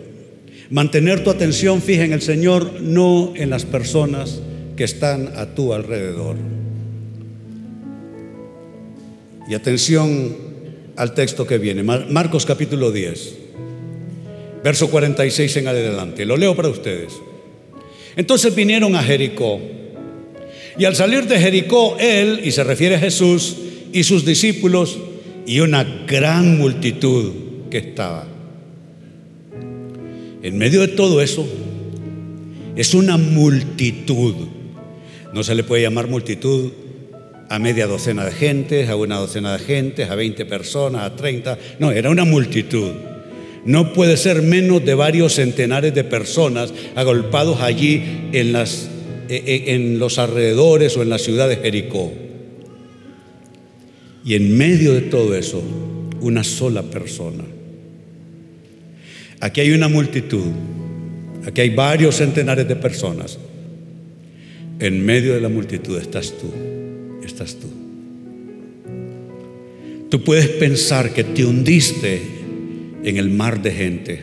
Mantener 0.71 1.23
tu 1.23 1.31
atención 1.31 1.81
fija 1.81 2.05
en 2.05 2.13
el 2.13 2.23
Señor, 2.23 2.81
no 2.81 3.35
en 3.37 3.51
las 3.51 3.65
personas 3.65 4.41
que 4.77 4.85
están 4.85 5.33
a 5.37 5.55
tu 5.55 5.73
alrededor. 5.73 6.37
Y 9.49 9.55
atención 9.55 10.37
al 10.97 11.15
texto 11.15 11.47
que 11.47 11.57
viene, 11.57 11.83
Marcos 11.83 12.45
capítulo 12.45 12.93
10, 12.93 13.35
verso 14.63 14.91
46 14.91 15.57
en 15.57 15.69
adelante. 15.69 16.27
Lo 16.27 16.37
leo 16.37 16.55
para 16.55 16.69
ustedes. 16.69 17.15
Entonces 18.15 18.55
vinieron 18.55 18.95
a 18.95 19.03
Jericó. 19.03 19.59
Y 20.77 20.85
al 20.85 20.95
salir 20.95 21.27
de 21.27 21.41
Jericó, 21.41 21.97
él, 21.99 22.41
y 22.45 22.51
se 22.51 22.63
refiere 22.63 22.97
a 22.97 22.99
Jesús, 22.99 23.57
y 23.93 24.05
sus 24.05 24.27
discípulos, 24.27 24.99
y 25.47 25.61
una 25.61 25.83
gran 26.07 26.59
multitud 26.59 27.33
que 27.71 27.79
estaba. 27.79 28.27
En 30.43 30.59
medio 30.59 30.83
de 30.83 30.89
todo 30.89 31.23
eso, 31.23 31.49
es 32.77 32.93
una 32.93 33.17
multitud. 33.17 34.35
No 35.33 35.43
se 35.43 35.55
le 35.55 35.65
puede 35.65 35.83
llamar 35.83 36.07
multitud 36.07 36.71
a 37.49 37.59
media 37.59 37.87
docena 37.87 38.25
de 38.25 38.33
gentes, 38.33 38.89
a 38.89 38.97
una 38.97 39.17
docena 39.17 39.57
de 39.57 39.65
gentes, 39.65 40.11
a 40.11 40.15
20 40.15 40.45
personas, 40.45 41.03
a 41.03 41.17
30. 41.17 41.59
No, 41.79 41.91
era 41.91 42.11
una 42.11 42.25
multitud. 42.25 42.93
No 43.65 43.93
puede 43.93 44.17
ser 44.17 44.43
menos 44.43 44.85
de 44.85 44.95
varios 44.95 45.35
centenares 45.35 45.95
de 45.95 46.05
personas 46.05 46.73
agolpados 46.95 47.61
allí 47.61 48.29
en, 48.33 48.55
e, 48.55 48.65
e, 49.29 49.75
en 49.75 49.99
los 49.99 50.19
alrededores 50.19 50.97
o 50.97 51.03
en 51.03 51.09
la 51.09 51.19
ciudad 51.19 51.49
de 51.49 51.57
Jericó. 51.57 52.13
Y 54.25 54.35
en 54.35 54.57
medio 54.57 54.93
de 54.93 55.03
todo 55.03 55.35
eso, 55.35 55.63
una 56.21 56.45
sola 56.45 56.83
persona. 56.83 57.45
Aquí 59.41 59.61
hay 59.61 59.71
una 59.71 59.89
multitud, 59.89 60.51
aquí 61.47 61.63
hay 61.63 61.71
varios 61.71 62.17
centenares 62.17 62.69
de 62.69 62.77
personas. 62.77 63.39
En 64.81 65.05
medio 65.05 65.35
de 65.35 65.41
la 65.41 65.49
multitud 65.49 65.99
estás 65.99 66.35
tú 66.37 66.78
tú. 67.47 67.69
Tú 70.11 70.25
puedes 70.25 70.49
pensar 70.49 71.13
que 71.13 71.25
te 71.25 71.45
hundiste 71.45 72.21
en 73.05 73.17
el 73.17 73.31
mar 73.31 73.63
de 73.63 73.73
gente. 73.73 74.23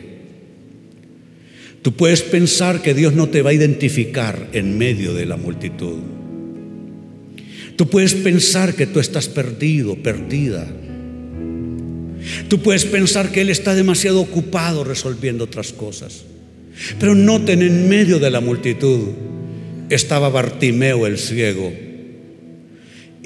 Tú 1.82 1.92
puedes 1.92 2.22
pensar 2.22 2.82
que 2.82 2.94
Dios 2.94 3.14
no 3.14 3.28
te 3.28 3.42
va 3.42 3.50
a 3.50 3.54
identificar 3.54 4.48
en 4.52 4.76
medio 4.76 5.14
de 5.14 5.26
la 5.26 5.36
multitud. 5.36 5.98
Tú 7.76 7.88
puedes 7.88 8.14
pensar 8.14 8.74
que 8.74 8.86
tú 8.86 8.98
estás 8.98 9.28
perdido, 9.28 9.94
perdida. 9.96 10.66
Tú 12.48 12.60
puedes 12.60 12.84
pensar 12.84 13.30
que 13.30 13.42
Él 13.42 13.50
está 13.50 13.74
demasiado 13.74 14.20
ocupado 14.20 14.82
resolviendo 14.82 15.44
otras 15.44 15.72
cosas. 15.72 16.24
Pero 16.98 17.14
noten, 17.14 17.62
en 17.62 17.88
medio 17.88 18.18
de 18.18 18.30
la 18.30 18.40
multitud 18.40 19.10
estaba 19.88 20.28
Bartimeo 20.28 21.06
el 21.06 21.18
ciego 21.18 21.85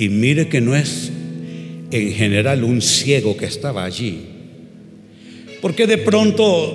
y 0.01 0.09
mire 0.09 0.49
que 0.49 0.63
no 0.63 0.75
es 0.75 1.13
en 1.91 2.13
general 2.15 2.65
un 2.65 2.81
ciego 2.81 3.37
que 3.37 3.45
estaba 3.45 3.85
allí. 3.85 4.23
Porque 5.61 5.87
de 5.87 5.99
pronto 5.99 6.75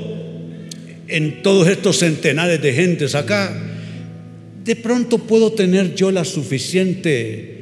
en 1.08 1.42
todos 1.42 1.68
estos 1.68 1.98
centenares 1.98 2.62
de 2.62 2.72
gentes 2.72 3.16
acá, 3.16 3.52
de 4.64 4.76
pronto 4.76 5.18
puedo 5.18 5.54
tener 5.54 5.96
yo 5.96 6.12
la 6.12 6.24
suficiente 6.24 7.56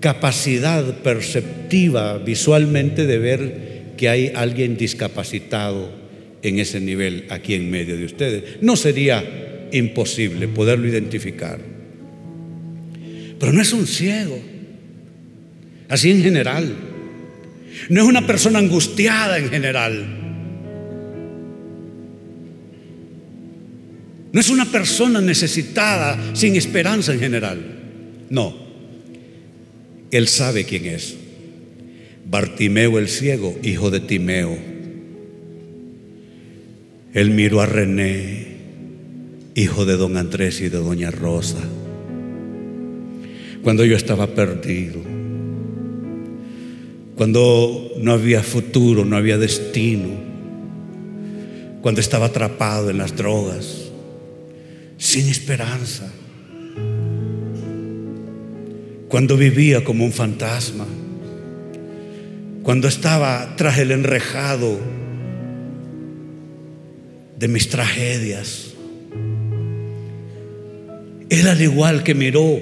capacidad 0.00 1.02
perceptiva 1.02 2.16
visualmente 2.16 3.06
de 3.06 3.18
ver 3.18 3.82
que 3.98 4.08
hay 4.08 4.32
alguien 4.34 4.78
discapacitado 4.78 5.92
en 6.40 6.58
ese 6.58 6.80
nivel 6.80 7.26
aquí 7.28 7.52
en 7.52 7.70
medio 7.70 7.94
de 7.98 8.06
ustedes. 8.06 8.44
No 8.62 8.76
sería 8.76 9.68
imposible 9.70 10.48
poderlo 10.48 10.88
identificar. 10.88 11.60
Pero 13.38 13.52
no 13.52 13.60
es 13.60 13.74
un 13.74 13.86
ciego 13.86 14.51
así 15.92 16.10
en 16.10 16.22
general. 16.22 16.74
No 17.90 18.00
es 18.00 18.08
una 18.08 18.26
persona 18.26 18.58
angustiada 18.58 19.38
en 19.38 19.50
general. 19.50 20.06
No 24.32 24.40
es 24.40 24.48
una 24.48 24.64
persona 24.72 25.20
necesitada, 25.20 26.18
sin 26.34 26.56
esperanza 26.56 27.12
en 27.12 27.20
general. 27.20 27.60
No. 28.30 28.56
Él 30.10 30.28
sabe 30.28 30.64
quién 30.64 30.86
es. 30.86 31.14
Bartimeo 32.24 32.98
el 32.98 33.08
ciego, 33.08 33.54
hijo 33.62 33.90
de 33.90 34.00
Timeo. 34.00 34.56
Él 37.12 37.30
miró 37.32 37.60
a 37.60 37.66
René, 37.66 38.46
hijo 39.54 39.84
de 39.84 39.98
don 39.98 40.16
Andrés 40.16 40.62
y 40.62 40.70
de 40.70 40.78
doña 40.78 41.10
Rosa, 41.10 41.60
cuando 43.62 43.84
yo 43.84 43.94
estaba 43.94 44.28
perdido 44.28 45.21
cuando 47.16 47.92
no 47.98 48.12
había 48.12 48.42
futuro, 48.42 49.04
no 49.04 49.16
había 49.16 49.38
destino, 49.38 50.08
cuando 51.82 52.00
estaba 52.00 52.26
atrapado 52.26 52.90
en 52.90 52.98
las 52.98 53.16
drogas, 53.16 53.90
sin 54.96 55.28
esperanza, 55.28 56.10
cuando 59.08 59.36
vivía 59.36 59.84
como 59.84 60.04
un 60.04 60.12
fantasma, 60.12 60.86
cuando 62.62 62.88
estaba 62.88 63.54
tras 63.56 63.78
el 63.78 63.90
enrejado 63.90 64.78
de 67.38 67.48
mis 67.48 67.68
tragedias. 67.68 68.68
Él 71.28 71.48
al 71.48 71.60
igual 71.60 72.04
que 72.04 72.14
miró, 72.14 72.60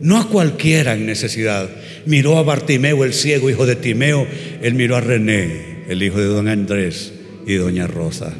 no 0.00 0.20
a 0.20 0.28
cualquiera 0.28 0.94
en 0.94 1.06
necesidad, 1.06 1.68
miró 2.06 2.38
a 2.38 2.42
Bartimeo 2.42 3.04
el 3.04 3.12
ciego, 3.12 3.50
hijo 3.50 3.66
de 3.66 3.76
Timeo, 3.76 4.26
él 4.62 4.74
miró 4.74 4.96
a 4.96 5.00
René, 5.00 5.84
el 5.88 6.02
hijo 6.02 6.18
de 6.18 6.26
don 6.26 6.48
Andrés 6.48 7.12
y 7.46 7.54
doña 7.54 7.86
Rosa. 7.86 8.34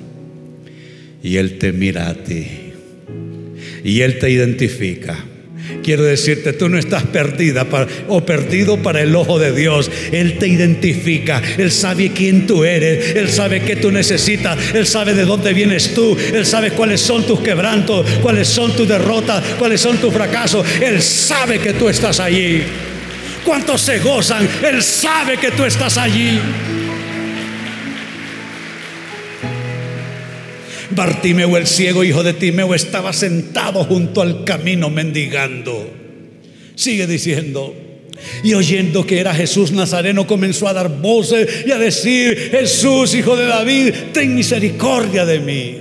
Y 1.22 1.37
él 1.37 1.59
te 1.59 1.72
mira 1.72 2.09
a 2.09 2.14
ti. 2.14 2.46
Y 3.85 4.01
él 4.01 4.18
te 4.18 4.31
identifica. 4.31 5.25
Quiero 5.83 6.05
decirte, 6.05 6.53
tú 6.53 6.68
no 6.68 6.79
estás 6.79 7.05
perdida 7.05 7.66
o 8.09 8.25
perdido 8.25 8.83
para 8.83 9.01
el 9.01 9.14
ojo 9.14 9.38
de 9.38 9.53
Dios. 9.53 9.90
Él 10.12 10.38
te 10.38 10.48
identifica. 10.48 11.42
Él 11.59 11.70
sabe 11.70 12.12
quién 12.12 12.46
tú 12.46 12.64
eres. 12.64 13.16
Él 13.16 13.29
sabe 13.29 13.62
qué 13.62 13.77
tú 13.77 13.90
necesitas. 13.90 14.59
Él 14.75 14.87
sabe 14.87 15.14
de 15.14 15.25
dónde 15.25 15.53
vienes 15.53 15.94
tú. 15.94 16.16
Él 16.33 16.46
sabe 16.46 16.72
cuáles 16.72 17.01
son 17.01 17.27
tus 17.27 17.40
quebrantos, 17.40 18.07
cuáles 18.20 18.48
son 18.48 18.75
tus 18.77 18.88
derrotas, 18.88 19.42
cuáles 19.59 19.81
son 19.81 19.98
tus 19.98 20.12
fracasos. 20.12 20.66
Él 20.81 21.01
sabe 21.01 21.59
que 21.59 21.72
tú 21.72 21.88
estás 21.88 22.20
allí. 22.20 22.62
¿Cuántos 23.44 23.81
se 23.81 23.98
gozan? 23.98 24.48
Él 24.64 24.83
sabe 24.83 25.37
que 25.37 25.50
tú 25.50 25.64
estás 25.64 25.98
allí. 25.98 26.38
Bartimeo 30.90 31.57
el 31.57 31.66
ciego, 31.66 32.05
hijo 32.05 32.22
de 32.22 32.35
Timeo, 32.35 32.74
estaba 32.74 33.12
sentado 33.12 33.85
junto 33.85 34.20
al 34.20 34.44
camino 34.44 34.90
mendigando. 34.90 35.90
Sigue 36.74 37.07
diciendo. 37.07 37.74
Y 38.44 38.55
oyendo 38.55 39.05
que 39.07 39.18
era 39.18 39.35
Jesús 39.35 39.72
Nazareno, 39.72 40.26
comenzó 40.26 40.68
a 40.68 40.72
dar 40.72 40.88
voces 41.00 41.64
y 41.66 41.72
a 41.72 41.78
decir, 41.78 42.50
Jesús, 42.50 43.14
hijo 43.14 43.37
de 43.37 43.46
David, 43.46 43.94
ten 44.12 44.35
misericordia 44.35 45.24
de 45.24 45.40
mí. 45.40 45.76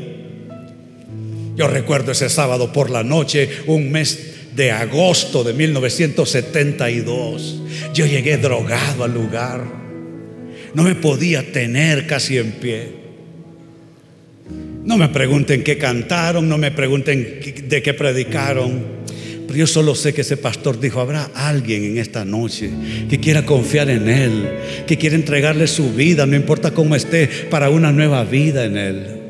Yo 1.55 1.67
recuerdo 1.67 2.13
ese 2.13 2.29
sábado 2.29 2.71
por 2.73 2.89
la 2.89 3.03
noche, 3.03 3.47
un 3.67 3.91
mes 3.91 4.31
de 4.55 4.71
agosto 4.71 5.43
de 5.43 5.53
1972. 5.53 7.61
Yo 7.93 8.05
llegué 8.05 8.37
drogado 8.37 9.03
al 9.03 9.13
lugar. 9.13 9.65
No 10.73 10.83
me 10.83 10.95
podía 10.95 11.51
tener 11.51 12.07
casi 12.07 12.37
en 12.37 12.51
pie. 12.53 13.01
No 14.83 14.97
me 14.97 15.09
pregunten 15.09 15.63
qué 15.63 15.77
cantaron, 15.77 16.49
no 16.49 16.57
me 16.57 16.71
pregunten 16.71 17.39
de 17.67 17.81
qué 17.81 17.93
predicaron. 17.93 19.01
Pero 19.47 19.59
yo 19.59 19.67
solo 19.67 19.95
sé 19.95 20.13
que 20.13 20.21
ese 20.21 20.37
pastor 20.37 20.79
dijo, 20.79 21.01
habrá 21.01 21.29
alguien 21.35 21.83
en 21.83 21.97
esta 21.97 22.23
noche 22.23 22.69
que 23.09 23.19
quiera 23.19 23.45
confiar 23.45 23.89
en 23.89 24.07
Él, 24.07 24.49
que 24.87 24.97
quiera 24.97 25.15
entregarle 25.15 25.67
su 25.67 25.93
vida, 25.93 26.25
no 26.25 26.37
importa 26.37 26.71
cómo 26.71 26.95
esté, 26.95 27.27
para 27.49 27.69
una 27.69 27.91
nueva 27.91 28.23
vida 28.23 28.63
en 28.63 28.77
Él. 28.77 29.20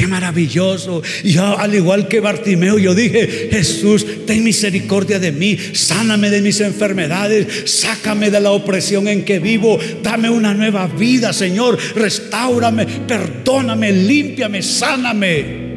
Qué 0.00 0.06
maravilloso. 0.06 1.02
Y 1.24 1.32
yo, 1.32 1.58
al 1.58 1.74
igual 1.74 2.08
que 2.08 2.20
Bartimeo, 2.20 2.78
yo 2.78 2.94
dije, 2.94 3.48
Jesús, 3.50 4.06
ten 4.26 4.42
misericordia 4.42 5.18
de 5.18 5.32
mí, 5.32 5.58
sáname 5.72 6.30
de 6.30 6.40
mis 6.40 6.60
enfermedades, 6.60 7.70
sácame 7.70 8.30
de 8.30 8.40
la 8.40 8.52
opresión 8.52 9.08
en 9.08 9.24
que 9.24 9.38
vivo, 9.38 9.78
dame 10.02 10.30
una 10.30 10.54
nueva 10.54 10.86
vida, 10.86 11.32
Señor, 11.32 11.78
restaurame, 11.94 12.86
perdóname, 12.86 13.92
límpiame, 13.92 14.62
sáname. 14.62 15.70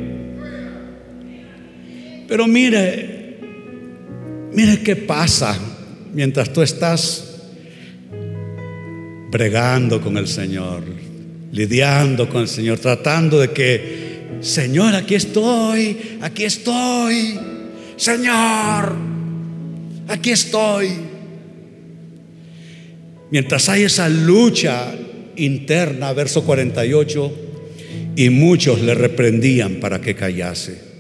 Pero 2.28 2.48
mire, 2.48 3.14
Mire 4.54 4.84
qué 4.84 4.96
pasa 4.96 5.58
mientras 6.14 6.54
tú 6.54 6.62
estás 6.62 7.42
bregando 9.32 10.00
con 10.00 10.16
el 10.18 10.28
Señor, 10.28 10.84
lidiando 11.52 12.30
con 12.30 12.42
el 12.42 12.48
Señor, 12.48 12.78
tratando 12.78 13.40
de 13.40 13.50
que, 13.50 14.03
Señor, 14.42 14.96
aquí 14.96 15.16
estoy, 15.16 16.18
aquí 16.22 16.44
estoy, 16.44 17.40
Señor, 17.96 18.96
aquí 20.08 20.32
estoy. 20.32 20.90
Mientras 23.32 23.70
hay 23.70 23.84
esa 23.84 24.10
lucha 24.10 24.94
interna, 25.36 26.14
verso 26.14 26.44
48, 26.44 27.34
y 28.16 28.30
muchos 28.30 28.82
le 28.82 28.94
reprendían 28.94 29.80
para 29.80 30.02
que 30.02 30.16
callase. 30.16 30.94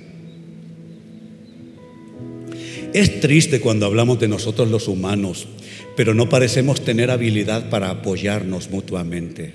Es 2.93 3.19
triste 3.19 3.59
cuando 3.59 3.85
hablamos 3.85 4.19
de 4.19 4.27
nosotros 4.27 4.69
los 4.69 4.87
humanos, 4.87 5.47
pero 5.95 6.13
no 6.13 6.29
parecemos 6.29 6.83
tener 6.85 7.09
habilidad 7.11 7.69
para 7.69 7.89
apoyarnos 7.89 8.69
mutuamente. 8.69 9.53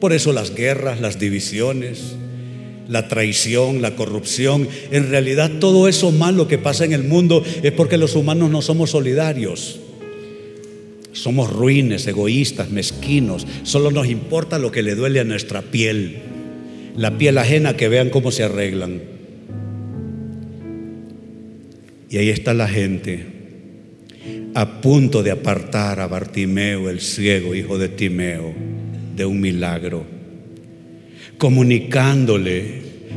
Por 0.00 0.12
eso 0.12 0.32
las 0.32 0.54
guerras, 0.54 1.00
las 1.00 1.18
divisiones, 1.18 2.14
la 2.92 3.08
traición, 3.08 3.80
la 3.80 3.96
corrupción, 3.96 4.68
en 4.90 5.08
realidad 5.08 5.50
todo 5.58 5.88
eso 5.88 6.12
malo 6.12 6.46
que 6.46 6.58
pasa 6.58 6.84
en 6.84 6.92
el 6.92 7.04
mundo 7.04 7.42
es 7.62 7.72
porque 7.72 7.96
los 7.96 8.14
humanos 8.14 8.50
no 8.50 8.60
somos 8.60 8.90
solidarios. 8.90 9.80
Somos 11.12 11.50
ruines, 11.50 12.06
egoístas, 12.06 12.70
mezquinos. 12.70 13.46
Solo 13.64 13.90
nos 13.90 14.08
importa 14.08 14.58
lo 14.58 14.70
que 14.70 14.82
le 14.82 14.94
duele 14.94 15.20
a 15.20 15.24
nuestra 15.24 15.62
piel. 15.62 16.18
La 16.96 17.16
piel 17.16 17.38
ajena 17.38 17.76
que 17.76 17.88
vean 17.88 18.10
cómo 18.10 18.30
se 18.30 18.44
arreglan. 18.44 19.02
Y 22.10 22.18
ahí 22.18 22.28
está 22.28 22.52
la 22.52 22.68
gente 22.68 23.26
a 24.54 24.82
punto 24.82 25.22
de 25.22 25.30
apartar 25.30 26.00
a 26.00 26.06
Bartimeo, 26.06 26.90
el 26.90 27.00
ciego, 27.00 27.54
hijo 27.54 27.78
de 27.78 27.88
Timeo, 27.88 28.52
de 29.16 29.24
un 29.24 29.40
milagro, 29.40 30.04
comunicándole 31.42 32.62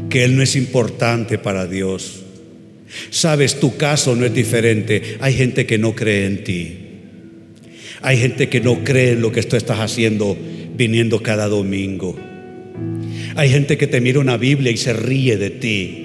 que 0.09 0.23
él 0.23 0.35
no 0.35 0.41
es 0.41 0.55
importante 0.55 1.37
para 1.37 1.67
Dios. 1.67 2.23
Sabes, 3.11 3.59
tu 3.59 3.77
caso 3.77 4.15
no 4.15 4.25
es 4.25 4.33
diferente. 4.33 5.17
Hay 5.19 5.35
gente 5.35 5.67
que 5.67 5.77
no 5.77 5.93
cree 5.93 6.25
en 6.25 6.43
ti. 6.43 6.77
Hay 8.01 8.17
gente 8.17 8.49
que 8.49 8.61
no 8.61 8.83
cree 8.83 9.11
en 9.11 9.21
lo 9.21 9.31
que 9.31 9.43
tú 9.43 9.55
estás 9.55 9.79
haciendo 9.79 10.35
viniendo 10.75 11.21
cada 11.21 11.47
domingo. 11.47 12.17
Hay 13.35 13.51
gente 13.51 13.77
que 13.77 13.85
te 13.85 14.01
mira 14.01 14.19
una 14.19 14.37
Biblia 14.37 14.71
y 14.71 14.77
se 14.77 14.93
ríe 14.93 15.37
de 15.37 15.51
ti 15.51 16.01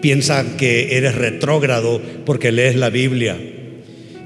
piensan 0.00 0.56
que 0.56 0.96
eres 0.96 1.14
retrógrado 1.14 2.02
porque 2.24 2.52
lees 2.52 2.74
la 2.74 2.90
Biblia, 2.90 3.36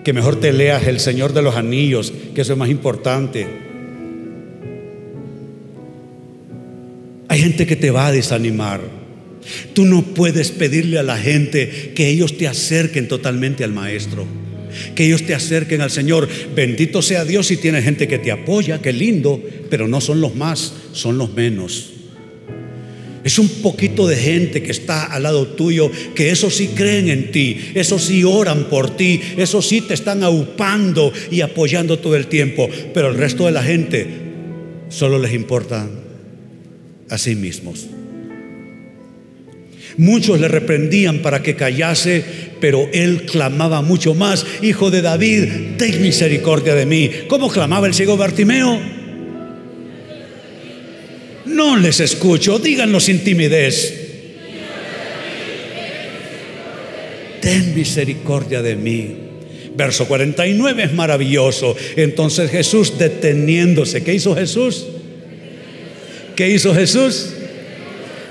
que 0.03 0.13
mejor 0.13 0.41
te 0.41 0.53
leas 0.53 0.87
El 0.87 1.01
Señor 1.01 1.33
de 1.35 1.43
los 1.43 1.57
Anillos, 1.57 2.13
que 2.35 2.41
eso 2.41 2.53
es 2.53 2.59
más 2.59 2.71
importante. 2.71 3.72
Gente 7.43 7.67
que 7.67 7.77
te 7.77 7.91
va 7.91 8.07
a 8.07 8.13
desanimar. 8.13 8.81
Tú 9.75 9.85
no 9.85 10.03
puedes 10.03 10.53
pedirle 10.53 10.99
a 10.99 11.03
la 11.03 11.19
gente 11.19 11.93
que 11.95 12.09
ellos 12.09 12.39
te 12.39 12.47
acerquen 12.47 13.09
totalmente 13.09 13.65
al 13.65 13.73
Maestro, 13.73 14.25
que 14.95 15.07
ellos 15.07 15.25
te 15.25 15.35
acerquen 15.35 15.81
al 15.81 15.91
Señor. 15.91 16.29
Bendito 16.55 17.03
sea 17.03 17.25
Dios 17.25 17.49
si 17.49 17.57
tienes 17.57 17.85
gente 17.85 18.07
que 18.07 18.19
te 18.19 18.31
apoya, 18.31 18.81
qué 18.81 18.93
lindo, 18.93 19.43
pero 19.69 19.89
no 19.89 20.01
son 20.01 20.21
los 20.21 20.37
más, 20.37 20.73
son 20.93 21.19
los 21.19 21.35
menos. 21.35 21.89
Es 23.25 23.39
un 23.39 23.49
poquito 23.49 24.07
de 24.07 24.17
gente 24.17 24.63
que 24.63 24.71
está 24.71 25.07
al 25.07 25.25
lado 25.25 25.49
tuyo, 25.49 25.91
que 26.15 26.31
eso 26.31 26.51
sí 26.51 26.69
creen 26.75 27.09
en 27.09 27.31
ti, 27.33 27.57
eso 27.75 27.99
sí 27.99 28.25
oran 28.25 28.65
por 28.65 28.97
ti, 28.97 29.21
eso 29.37 29.63
sí 29.63 29.81
te 29.81 29.95
están 29.95 30.23
aupando 30.23 31.13
y 31.31 31.41
apoyando 31.41 31.99
todo 31.99 32.17
el 32.17 32.27
tiempo, 32.27 32.69
pero 32.95 33.11
el 33.11 33.17
resto 33.17 33.47
de 33.47 33.53
la 33.53 33.63
gente 33.63 34.07
solo 34.89 35.19
les 35.21 35.35
importa 35.35 35.89
a 37.13 37.19
sí 37.19 37.35
mismos. 37.35 37.87
Muchos 39.99 40.41
le 40.41 40.49
reprendían 40.49 41.19
para 41.19 41.43
que 41.43 41.55
callase, 41.55 42.25
pero 42.59 42.89
él 42.95 43.27
clamaba 43.27 43.83
mucho 43.83 44.15
más, 44.15 44.47
Hijo 44.63 44.91
de 44.91 45.03
David, 45.03 45.77
ten 45.77 46.01
misericordia 46.01 46.75
de 46.75 46.87
mí. 46.87 47.11
¿Cómo 47.29 47.51
clamaba 47.51 47.87
el 47.87 47.93
ciego 47.93 48.17
Bartimeo? 48.17 48.81
No 51.45 51.77
les 51.77 52.01
escucho, 52.01 52.59
díganlo 52.59 52.99
sin 52.99 53.23
timidez. 53.23 53.99
Ten 57.43 57.75
misericordia 57.75 58.63
de 58.63 58.77
mí. 58.77 59.17
Verso 59.77 60.09
49 60.09 60.85
es 60.85 60.93
maravilloso. 60.95 61.77
Entonces 61.97 62.51
Jesús 62.51 62.97
deteniéndose, 62.99 64.03
¿qué 64.03 64.15
hizo 64.15 64.35
Jesús? 64.35 64.87
¿Qué 66.43 66.51
hizo 66.51 66.75
Jesús? 66.75 67.35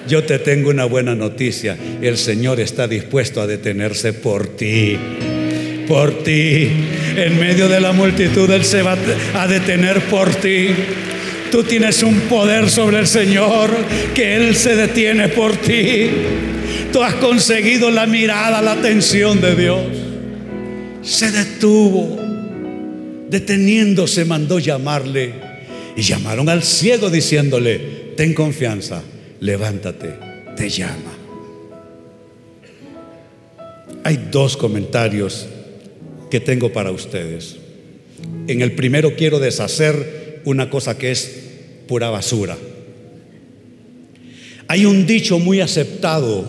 Yo 0.06 0.26
te 0.26 0.38
tengo 0.38 0.69
una 0.69 0.84
buena 0.84 1.15
noticia. 1.15 1.78
El 2.02 2.17
Señor 2.17 2.60
está 2.60 2.86
dispuesto 2.86 3.39
a 3.39 3.47
detenerse 3.47 4.12
por 4.12 4.47
ti. 4.58 4.97
Por 5.88 6.21
ti. 6.21 6.67
En 7.15 7.39
medio 7.39 7.69
de 7.69 7.80
la 7.80 7.93
multitud 7.93 8.52
Él 8.52 8.65
se 8.65 8.82
va 8.82 8.97
a 9.34 9.47
detener 9.47 10.02
por 10.10 10.30
ti. 10.36 10.71
Tú 11.54 11.63
tienes 11.63 12.04
un 12.04 12.19
poder 12.28 12.69
sobre 12.69 13.00
el 13.00 13.08
Señor 13.08 13.69
que 14.13 14.36
Él 14.36 14.58
se 14.58 14.76
detiene 14.76 15.30
por 15.30 15.56
ti. 15.56 16.10
Tú 16.91 17.02
has 17.02 17.13
conseguido 17.13 17.91
la 17.91 18.08
mirada, 18.08 18.62
la 18.62 18.74
atención 18.74 19.39
de 19.39 19.56
Dios. 19.56 19.80
Se 21.02 21.32
detuvo. 21.32 22.19
Deteniéndose 23.30 24.26
mandó 24.26 24.60
llamarle. 24.60 25.50
Y 25.95 26.02
llamaron 26.02 26.50
al 26.50 26.63
ciego 26.63 27.10
diciéndole, 27.10 28.01
ten 28.21 28.36
confianza, 28.36 29.01
levántate, 29.39 30.13
te 30.55 30.69
llama. 30.69 31.12
Hay 34.03 34.27
dos 34.29 34.55
comentarios 34.55 35.47
que 36.29 36.39
tengo 36.39 36.71
para 36.71 36.91
ustedes. 36.91 37.55
En 38.45 38.62
el 38.62 38.73
primero 38.73 39.15
quiero 39.15 39.39
deshacer 39.39 40.39
una 40.45 40.69
cosa 40.69 40.99
que 40.99 41.10
es 41.10 41.45
pura 41.88 42.12
basura. 42.12 42.55
Hay 44.67 44.86
un 44.86 45.07
dicho 45.07 45.39
muy 45.39 45.60
aceptado, 45.60 46.45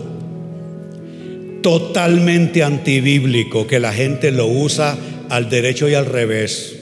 totalmente 1.63 2.61
antibíblico, 2.61 3.65
que 3.65 3.79
la 3.79 3.93
gente 3.93 4.31
lo 4.31 4.45
usa 4.45 4.95
al 5.27 5.49
derecho 5.49 5.89
y 5.89 5.95
al 5.95 6.05
revés. 6.05 6.72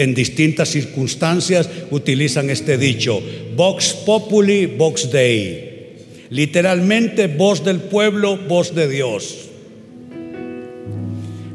En 0.00 0.14
distintas 0.14 0.70
circunstancias 0.70 1.68
utilizan 1.90 2.48
este 2.48 2.78
dicho, 2.78 3.22
Vox 3.54 3.92
Populi, 4.06 4.64
Vox 4.64 5.10
Dei. 5.12 5.68
Literalmente, 6.30 7.26
voz 7.26 7.62
del 7.62 7.80
pueblo, 7.80 8.38
voz 8.48 8.74
de 8.74 8.88
Dios. 8.88 9.50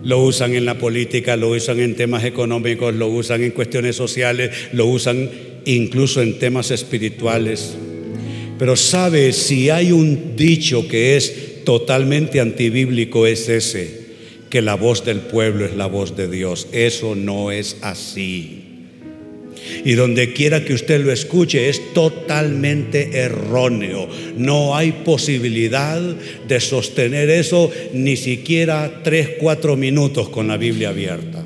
Lo 0.04 0.22
usan 0.22 0.54
en 0.54 0.64
la 0.66 0.78
política, 0.78 1.36
lo 1.36 1.50
usan 1.50 1.80
en 1.80 1.96
temas 1.96 2.24
económicos, 2.24 2.94
lo 2.94 3.08
usan 3.08 3.42
en 3.42 3.50
cuestiones 3.50 3.96
sociales, 3.96 4.52
lo 4.74 4.86
usan 4.86 5.28
incluso 5.66 6.22
en 6.22 6.38
temas 6.38 6.70
espirituales. 6.70 7.74
Pero 8.60 8.76
sabe, 8.76 9.34
si 9.34 9.72
hay 9.72 9.92
un 9.92 10.36
dicho 10.36 10.88
que 10.88 11.18
es 11.18 11.64
totalmente 11.64 12.40
antibíblico, 12.40 13.26
es 13.26 13.50
ese, 13.50 14.05
que 14.50 14.62
la 14.62 14.76
voz 14.76 15.04
del 15.06 15.20
pueblo 15.20 15.66
es 15.66 15.76
la 15.76 15.88
voz 15.88 16.16
de 16.16 16.28
Dios. 16.28 16.68
Eso 16.72 17.16
no 17.16 17.52
es 17.52 17.78
así. 17.82 18.62
Y 19.84 19.94
donde 19.94 20.34
quiera 20.34 20.64
que 20.64 20.74
usted 20.74 21.04
lo 21.04 21.12
escuche 21.12 21.70
es 21.70 21.94
totalmente 21.94 23.18
erróneo. 23.18 24.08
No 24.38 24.76
hay 24.76 24.92
posibilidad 24.92 26.00
de 26.02 26.60
sostener 26.60 27.30
eso 27.30 27.72
ni 27.94 28.16
siquiera 28.16 29.02
tres, 29.04 29.30
cuatro 29.40 29.76
minutos 29.76 30.30
con 30.30 30.48
la 30.48 30.58
Biblia 30.58 30.90
abierta. 30.90 31.44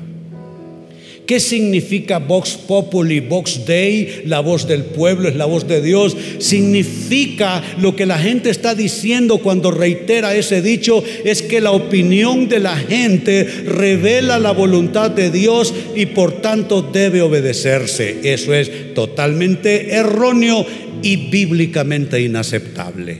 ¿Qué 1.30 1.38
significa 1.38 2.18
Vox 2.18 2.56
Populi, 2.56 3.20
Vox 3.20 3.64
Dei? 3.64 4.22
La 4.26 4.40
voz 4.40 4.66
del 4.66 4.82
pueblo 4.82 5.28
es 5.28 5.36
la 5.36 5.44
voz 5.44 5.68
de 5.68 5.80
Dios. 5.80 6.16
Significa 6.40 7.62
lo 7.80 7.94
que 7.94 8.04
la 8.04 8.18
gente 8.18 8.50
está 8.50 8.74
diciendo 8.74 9.38
cuando 9.38 9.70
reitera 9.70 10.34
ese 10.34 10.60
dicho, 10.60 11.04
es 11.24 11.42
que 11.42 11.60
la 11.60 11.70
opinión 11.70 12.48
de 12.48 12.58
la 12.58 12.74
gente 12.74 13.44
revela 13.44 14.40
la 14.40 14.50
voluntad 14.50 15.12
de 15.12 15.30
Dios 15.30 15.72
y 15.94 16.06
por 16.06 16.42
tanto 16.42 16.82
debe 16.82 17.22
obedecerse. 17.22 18.22
Eso 18.24 18.52
es 18.52 18.92
totalmente 18.94 19.94
erróneo 19.94 20.66
y 21.00 21.30
bíblicamente 21.30 22.20
inaceptable. 22.20 23.18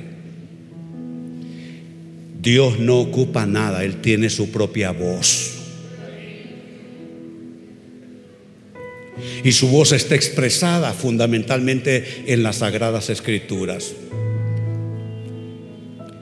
Dios 2.42 2.80
no 2.80 2.98
ocupa 2.98 3.46
nada, 3.46 3.84
Él 3.84 4.00
tiene 4.00 4.30
su 4.30 4.50
propia 4.50 4.90
voz. 4.90 5.59
Y 9.44 9.52
su 9.52 9.68
voz 9.68 9.92
está 9.92 10.14
expresada 10.14 10.92
fundamentalmente 10.92 12.24
en 12.26 12.42
las 12.42 12.56
sagradas 12.56 13.10
escrituras. 13.10 13.92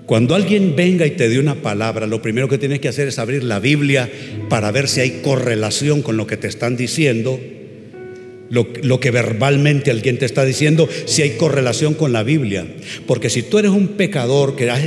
Cuando 0.06 0.34
alguien 0.34 0.74
venga 0.74 1.06
y 1.06 1.10
te 1.10 1.28
dé 1.28 1.38
una 1.38 1.56
palabra, 1.56 2.06
lo 2.06 2.22
primero 2.22 2.48
que 2.48 2.56
tienes 2.56 2.80
que 2.80 2.88
hacer 2.88 3.08
es 3.08 3.18
abrir 3.18 3.44
la 3.44 3.60
Biblia 3.60 4.10
para 4.48 4.70
ver 4.70 4.88
si 4.88 5.00
hay 5.00 5.20
correlación 5.22 6.00
con 6.00 6.16
lo 6.16 6.26
que 6.26 6.38
te 6.38 6.46
están 6.46 6.78
diciendo, 6.78 7.38
lo, 8.50 9.00
que 9.00 9.10
verbalmente 9.10 9.90
alguien 9.90 10.18
te 10.18 10.26
está 10.26 10.44
diciendo, 10.44 10.88
si 11.06 11.22
hay 11.22 11.30
correlación 11.30 11.94
con 11.94 12.12
la 12.12 12.22
Biblia. 12.22 12.66
Porque 13.06 13.30
si 13.30 13.42
tú 13.42 13.58
eres 13.58 13.70
un 13.70 13.88
pecador 13.88 14.56
que 14.56 14.70
has, 14.70 14.82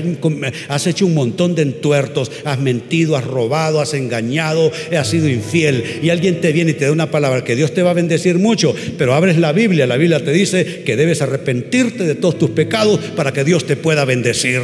has 0.67 0.87
hecho 0.87 1.05
un 1.05 1.13
montón 1.13 1.55
de 1.55 1.63
entuertos, 1.63 2.31
has 2.45 2.59
mentido, 2.59 3.15
has 3.15 3.25
robado, 3.25 3.81
has 3.81 3.93
engañado, 3.93 4.71
has 4.97 5.07
sido 5.07 5.29
infiel, 5.29 5.83
y 6.01 6.09
alguien 6.09 6.41
te 6.41 6.51
viene 6.51 6.71
y 6.71 6.75
te 6.75 6.85
da 6.85 6.91
una 6.91 7.11
palabra 7.11 7.43
que 7.43 7.55
Dios 7.55 7.73
te 7.73 7.83
va 7.83 7.91
a 7.91 7.95
bendecir 7.95 8.39
mucho, 8.39 8.75
pero 8.97 9.13
abres 9.13 9.37
la 9.37 9.51
Biblia, 9.51 9.87
la 9.87 9.97
Biblia 9.97 10.23
te 10.23 10.31
dice 10.31 10.83
que 10.83 10.95
debes 10.95 11.21
arrepentirte 11.21 12.03
de 12.05 12.15
todos 12.15 12.37
tus 12.37 12.49
pecados 12.51 12.99
para 13.15 13.33
que 13.33 13.43
Dios 13.43 13.65
te 13.65 13.75
pueda 13.75 14.05
bendecir. 14.05 14.61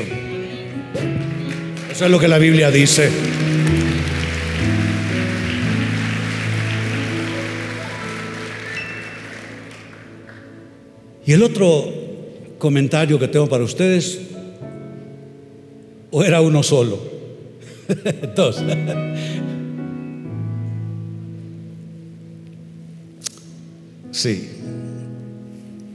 Eso 1.91 2.05
es 2.05 2.11
lo 2.11 2.19
que 2.19 2.27
la 2.27 2.37
Biblia 2.37 2.69
dice. 2.69 3.09
Y 11.27 11.33
el 11.33 11.43
otro 11.43 11.93
comentario 12.57 13.19
que 13.19 13.27
tengo 13.27 13.49
para 13.49 13.65
ustedes, 13.65 14.21
o 16.09 16.23
era 16.23 16.39
uno 16.39 16.63
solo, 16.63 16.97
dos. 18.35 18.63
Sí, 24.11 24.49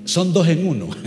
son 0.04 0.34
dos 0.34 0.46
en 0.48 0.66
uno. 0.66 0.90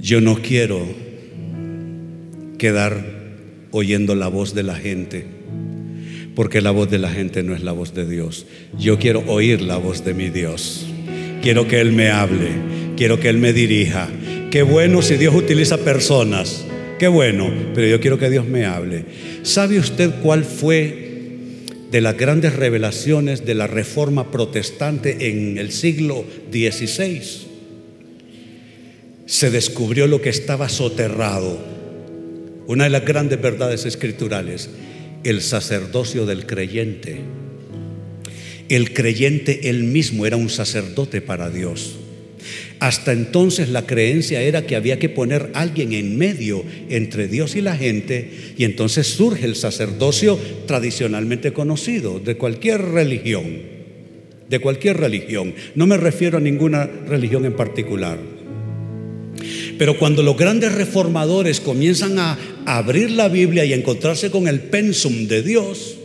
Yo 0.00 0.20
no 0.20 0.36
quiero 0.36 0.80
quedar 2.56 3.04
oyendo 3.72 4.14
la 4.14 4.28
voz 4.28 4.54
de 4.54 4.62
la 4.62 4.76
gente, 4.76 5.41
porque 6.34 6.60
la 6.60 6.70
voz 6.70 6.90
de 6.90 6.98
la 6.98 7.10
gente 7.10 7.42
no 7.42 7.54
es 7.54 7.62
la 7.62 7.72
voz 7.72 7.94
de 7.94 8.08
Dios. 8.08 8.46
Yo 8.78 8.98
quiero 8.98 9.22
oír 9.26 9.62
la 9.62 9.76
voz 9.76 10.04
de 10.04 10.14
mi 10.14 10.30
Dios. 10.30 10.86
Quiero 11.42 11.66
que 11.66 11.80
Él 11.80 11.92
me 11.92 12.10
hable, 12.10 12.50
quiero 12.96 13.18
que 13.18 13.28
Él 13.28 13.38
me 13.38 13.52
dirija. 13.52 14.08
Qué 14.50 14.62
bueno 14.62 15.02
si 15.02 15.16
Dios 15.16 15.34
utiliza 15.34 15.78
personas, 15.78 16.64
qué 16.98 17.08
bueno, 17.08 17.50
pero 17.74 17.86
yo 17.86 18.00
quiero 18.00 18.18
que 18.18 18.30
Dios 18.30 18.46
me 18.46 18.64
hable. 18.64 19.04
¿Sabe 19.42 19.78
usted 19.78 20.10
cuál 20.22 20.44
fue 20.44 21.10
de 21.90 22.00
las 22.00 22.16
grandes 22.16 22.54
revelaciones 22.54 23.44
de 23.44 23.54
la 23.54 23.66
reforma 23.66 24.30
protestante 24.30 25.28
en 25.28 25.58
el 25.58 25.72
siglo 25.72 26.24
XVI? 26.50 27.50
se 29.32 29.50
descubrió 29.50 30.06
lo 30.06 30.20
que 30.20 30.28
estaba 30.28 30.68
soterrado. 30.68 31.58
Una 32.66 32.84
de 32.84 32.90
las 32.90 33.04
grandes 33.04 33.40
verdades 33.40 33.86
escriturales, 33.86 34.68
el 35.24 35.42
sacerdocio 35.42 36.26
del 36.26 36.46
creyente. 36.46 37.20
El 38.68 38.92
creyente 38.92 39.68
él 39.68 39.84
mismo 39.84 40.26
era 40.26 40.36
un 40.36 40.48
sacerdote 40.48 41.20
para 41.20 41.50
Dios. 41.50 41.96
Hasta 42.80 43.12
entonces 43.12 43.68
la 43.68 43.86
creencia 43.86 44.42
era 44.42 44.66
que 44.66 44.74
había 44.74 44.98
que 44.98 45.08
poner 45.08 45.50
a 45.54 45.60
alguien 45.60 45.92
en 45.92 46.18
medio 46.18 46.64
entre 46.88 47.28
Dios 47.28 47.54
y 47.54 47.60
la 47.60 47.76
gente 47.76 48.30
y 48.56 48.64
entonces 48.64 49.06
surge 49.06 49.46
el 49.46 49.54
sacerdocio 49.54 50.38
tradicionalmente 50.66 51.52
conocido 51.52 52.18
de 52.18 52.36
cualquier 52.36 52.82
religión, 52.82 53.44
de 54.48 54.58
cualquier 54.58 54.96
religión. 54.96 55.54
No 55.76 55.86
me 55.86 55.96
refiero 55.96 56.38
a 56.38 56.40
ninguna 56.40 56.86
religión 56.86 57.44
en 57.44 57.52
particular. 57.52 58.18
Pero 59.82 59.98
cuando 59.98 60.22
los 60.22 60.36
grandes 60.36 60.70
reformadores 60.70 61.58
comienzan 61.58 62.16
a 62.20 62.38
abrir 62.66 63.10
la 63.10 63.26
Biblia 63.26 63.64
y 63.64 63.72
a 63.72 63.76
encontrarse 63.76 64.30
con 64.30 64.46
el 64.46 64.60
pensum 64.60 65.26
de 65.26 65.42
Dios, 65.42 65.96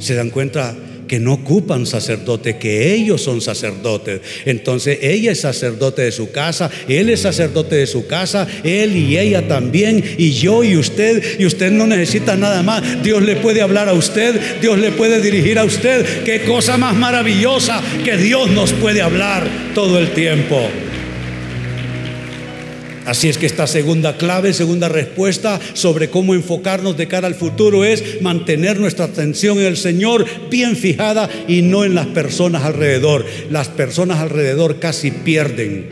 se 0.00 0.16
dan 0.16 0.30
cuenta 0.30 0.76
que 1.06 1.20
no 1.20 1.34
ocupan 1.34 1.86
sacerdote, 1.86 2.56
que 2.56 2.92
ellos 2.92 3.22
son 3.22 3.40
sacerdotes. 3.40 4.22
Entonces 4.44 4.98
ella 5.02 5.30
es 5.30 5.38
sacerdote 5.38 6.02
de 6.02 6.10
su 6.10 6.32
casa, 6.32 6.68
él 6.88 7.10
es 7.10 7.20
sacerdote 7.20 7.76
de 7.76 7.86
su 7.86 8.08
casa, 8.08 8.48
él 8.64 8.96
y 8.96 9.16
ella 9.16 9.46
también, 9.46 10.02
y 10.18 10.32
yo 10.32 10.64
y 10.64 10.76
usted, 10.76 11.38
y 11.38 11.46
usted 11.46 11.70
no 11.70 11.86
necesita 11.86 12.36
nada 12.36 12.64
más. 12.64 13.04
Dios 13.04 13.22
le 13.22 13.36
puede 13.36 13.62
hablar 13.62 13.88
a 13.88 13.92
usted, 13.92 14.60
Dios 14.60 14.80
le 14.80 14.90
puede 14.90 15.20
dirigir 15.20 15.60
a 15.60 15.64
usted. 15.64 16.24
Qué 16.24 16.42
cosa 16.42 16.76
más 16.76 16.96
maravillosa 16.96 17.80
que 18.04 18.16
Dios 18.16 18.50
nos 18.50 18.72
puede 18.72 19.00
hablar 19.00 19.46
todo 19.76 20.00
el 20.00 20.10
tiempo. 20.10 20.68
Así 23.04 23.28
es 23.28 23.36
que 23.36 23.46
esta 23.46 23.66
segunda 23.66 24.16
clave, 24.16 24.52
segunda 24.52 24.88
respuesta 24.88 25.60
sobre 25.74 26.08
cómo 26.08 26.34
enfocarnos 26.34 26.96
de 26.96 27.08
cara 27.08 27.26
al 27.26 27.34
futuro 27.34 27.84
es 27.84 28.22
mantener 28.22 28.78
nuestra 28.78 29.06
atención 29.06 29.58
en 29.58 29.66
el 29.66 29.76
Señor 29.76 30.24
bien 30.50 30.76
fijada 30.76 31.28
y 31.48 31.62
no 31.62 31.84
en 31.84 31.94
las 31.94 32.06
personas 32.08 32.62
alrededor. 32.62 33.26
Las 33.50 33.68
personas 33.68 34.20
alrededor 34.20 34.78
casi 34.78 35.10
pierden 35.10 35.88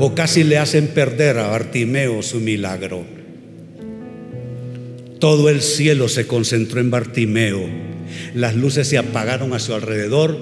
o 0.00 0.14
casi 0.14 0.42
le 0.42 0.58
hacen 0.58 0.88
perder 0.88 1.38
a 1.38 1.48
Bartimeo 1.48 2.22
su 2.22 2.40
milagro. 2.40 3.04
Todo 5.20 5.48
el 5.48 5.62
cielo 5.62 6.08
se 6.08 6.26
concentró 6.26 6.80
en 6.80 6.90
Bartimeo. 6.90 7.60
Las 8.34 8.54
luces 8.54 8.88
se 8.88 8.98
apagaron 8.98 9.52
a 9.52 9.58
su 9.58 9.74
alrededor. 9.74 10.36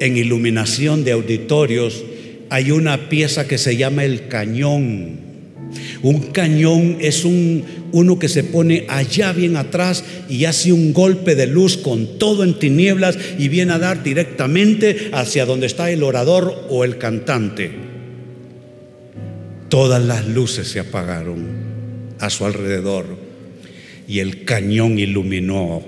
En 0.00 0.16
iluminación 0.16 1.04
de 1.04 1.12
auditorios 1.12 2.04
hay 2.50 2.72
una 2.72 3.08
pieza 3.08 3.46
que 3.46 3.58
se 3.58 3.76
llama 3.76 4.04
el 4.04 4.28
cañón. 4.28 5.30
Un 6.02 6.20
cañón 6.32 6.98
es 7.00 7.24
un, 7.24 7.64
uno 7.92 8.18
que 8.18 8.28
se 8.28 8.42
pone 8.42 8.86
allá 8.88 9.32
bien 9.32 9.56
atrás 9.56 10.04
y 10.28 10.44
hace 10.44 10.72
un 10.72 10.92
golpe 10.92 11.36
de 11.36 11.46
luz 11.46 11.76
con 11.76 12.18
todo 12.18 12.42
en 12.42 12.58
tinieblas 12.58 13.16
y 13.38 13.48
viene 13.48 13.72
a 13.72 13.78
dar 13.78 14.02
directamente 14.02 15.10
hacia 15.12 15.46
donde 15.46 15.66
está 15.66 15.90
el 15.90 16.02
orador 16.02 16.66
o 16.68 16.84
el 16.84 16.98
cantante. 16.98 17.70
Todas 19.68 20.04
las 20.04 20.26
luces 20.26 20.66
se 20.66 20.80
apagaron 20.80 21.46
a 22.18 22.30
su 22.30 22.44
alrededor 22.44 23.16
y 24.08 24.18
el 24.18 24.44
cañón 24.44 24.98
iluminó 24.98 25.84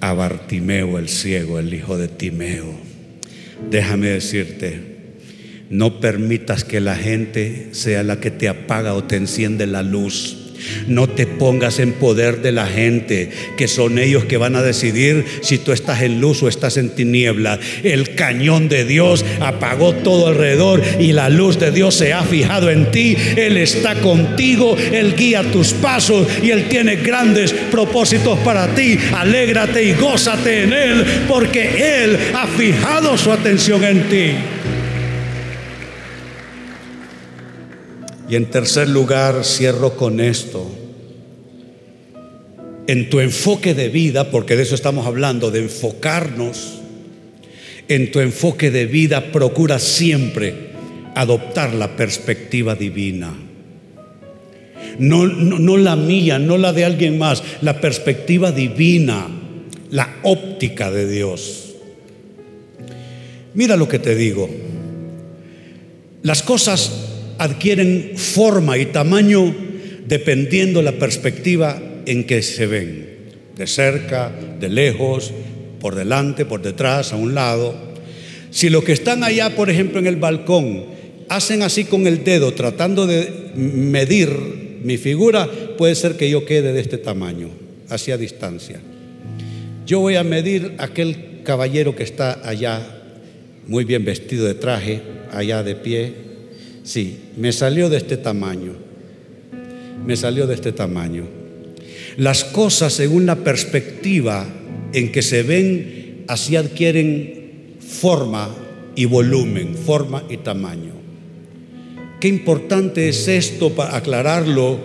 a 0.00 0.12
Bartimeo 0.12 0.98
el 0.98 1.08
ciego, 1.08 1.58
el 1.58 1.72
hijo 1.72 1.96
de 1.96 2.08
Timeo. 2.08 2.74
Déjame 3.70 4.08
decirte, 4.08 4.93
no 5.70 6.00
permitas 6.00 6.64
que 6.64 6.80
la 6.80 6.96
gente 6.96 7.68
sea 7.72 8.02
la 8.02 8.20
que 8.20 8.30
te 8.30 8.48
apaga 8.48 8.94
o 8.94 9.04
te 9.04 9.16
enciende 9.16 9.66
la 9.66 9.82
luz. 9.82 10.38
No 10.86 11.08
te 11.08 11.26
pongas 11.26 11.78
en 11.78 11.92
poder 11.92 12.42
de 12.42 12.52
la 12.52 12.66
gente, 12.66 13.30
que 13.56 13.68
son 13.68 13.98
ellos 13.98 14.24
que 14.24 14.36
van 14.36 14.56
a 14.56 14.62
decidir 14.62 15.24
si 15.42 15.58
tú 15.58 15.72
estás 15.72 16.02
en 16.02 16.20
luz 16.20 16.42
o 16.42 16.48
estás 16.48 16.76
en 16.76 16.90
tiniebla. 16.90 17.58
El 17.82 18.14
cañón 18.14 18.68
de 18.68 18.84
Dios 18.84 19.24
apagó 19.40 19.94
todo 19.94 20.28
alrededor 20.28 20.82
y 20.98 21.12
la 21.12 21.28
luz 21.28 21.58
de 21.58 21.70
Dios 21.70 21.94
se 21.94 22.12
ha 22.12 22.22
fijado 22.22 22.70
en 22.70 22.90
ti. 22.90 23.16
Él 23.36 23.56
está 23.56 23.96
contigo, 23.96 24.76
Él 24.92 25.14
guía 25.16 25.42
tus 25.50 25.72
pasos 25.74 26.26
y 26.42 26.50
Él 26.50 26.68
tiene 26.68 26.96
grandes 26.96 27.52
propósitos 27.70 28.38
para 28.38 28.74
ti. 28.74 28.98
Alégrate 29.12 29.82
y 29.84 29.92
gózate 29.92 30.62
en 30.62 30.72
Él 30.72 31.04
porque 31.28 32.04
Él 32.04 32.18
ha 32.34 32.46
fijado 32.46 33.18
su 33.18 33.32
atención 33.32 33.84
en 33.84 34.08
ti. 34.08 34.53
Y 38.34 38.36
en 38.36 38.46
tercer 38.46 38.88
lugar, 38.88 39.44
cierro 39.44 39.96
con 39.96 40.18
esto. 40.18 40.68
En 42.88 43.08
tu 43.08 43.20
enfoque 43.20 43.74
de 43.74 43.88
vida, 43.88 44.32
porque 44.32 44.56
de 44.56 44.64
eso 44.64 44.74
estamos 44.74 45.06
hablando, 45.06 45.52
de 45.52 45.60
enfocarnos, 45.60 46.80
en 47.86 48.10
tu 48.10 48.18
enfoque 48.18 48.72
de 48.72 48.86
vida 48.86 49.30
procura 49.30 49.78
siempre 49.78 50.70
adoptar 51.14 51.74
la 51.74 51.96
perspectiva 51.96 52.74
divina. 52.74 53.32
No, 54.98 55.28
no, 55.28 55.76
la 55.76 55.94
mía, 55.94 56.40
no 56.40 56.58
la 56.58 56.72
de 56.72 56.84
alguien 56.84 57.16
más, 57.16 57.40
la 57.60 57.80
perspectiva 57.80 58.50
divina, 58.50 59.28
la 59.92 60.12
óptica 60.24 60.90
de 60.90 61.08
Dios. 61.08 61.76
Mira 63.54 63.76
lo 63.76 63.86
que 63.88 64.00
te 64.00 64.16
digo. 64.16 64.50
Las 66.24 66.42
cosas 66.42 67.12
adquieren 67.38 68.12
forma 68.16 68.78
y 68.78 68.86
tamaño 68.86 69.54
dependiendo 70.06 70.82
la 70.82 70.92
perspectiva 70.92 71.80
en 72.06 72.24
que 72.24 72.42
se 72.42 72.66
ven, 72.66 73.06
de 73.56 73.66
cerca, 73.66 74.32
de 74.60 74.68
lejos, 74.68 75.32
por 75.80 75.94
delante, 75.94 76.44
por 76.44 76.62
detrás, 76.62 77.12
a 77.12 77.16
un 77.16 77.34
lado. 77.34 77.74
Si 78.50 78.70
los 78.70 78.84
que 78.84 78.92
están 78.92 79.24
allá, 79.24 79.56
por 79.56 79.70
ejemplo, 79.70 79.98
en 79.98 80.06
el 80.06 80.16
balcón, 80.16 80.84
hacen 81.28 81.62
así 81.62 81.84
con 81.84 82.06
el 82.06 82.24
dedo 82.24 82.52
tratando 82.52 83.06
de 83.06 83.52
medir 83.54 84.30
mi 84.82 84.98
figura, 84.98 85.48
puede 85.76 85.94
ser 85.94 86.16
que 86.16 86.28
yo 86.28 86.44
quede 86.44 86.72
de 86.72 86.80
este 86.80 86.98
tamaño, 86.98 87.48
hacia 87.88 88.16
distancia. 88.16 88.80
Yo 89.86 90.00
voy 90.00 90.16
a 90.16 90.24
medir 90.24 90.74
aquel 90.78 91.42
caballero 91.44 91.96
que 91.96 92.02
está 92.02 92.40
allá, 92.48 92.80
muy 93.66 93.84
bien 93.84 94.04
vestido 94.04 94.46
de 94.46 94.54
traje, 94.54 95.00
allá 95.32 95.62
de 95.62 95.74
pie, 95.74 96.23
Sí, 96.84 97.16
me 97.38 97.50
salió 97.50 97.88
de 97.88 97.96
este 97.96 98.18
tamaño. 98.18 98.74
Me 100.06 100.16
salió 100.16 100.46
de 100.46 100.54
este 100.54 100.70
tamaño. 100.70 101.26
Las 102.18 102.44
cosas 102.44 102.92
según 102.92 103.24
la 103.24 103.36
perspectiva 103.36 104.46
en 104.92 105.10
que 105.10 105.22
se 105.22 105.42
ven, 105.42 106.24
así 106.28 106.56
adquieren 106.56 107.78
forma 107.80 108.54
y 108.94 109.06
volumen, 109.06 109.74
forma 109.74 110.24
y 110.28 110.36
tamaño. 110.36 110.92
Qué 112.20 112.28
importante 112.28 113.08
es 113.08 113.28
esto 113.28 113.70
para 113.70 113.96
aclararlo 113.96 114.78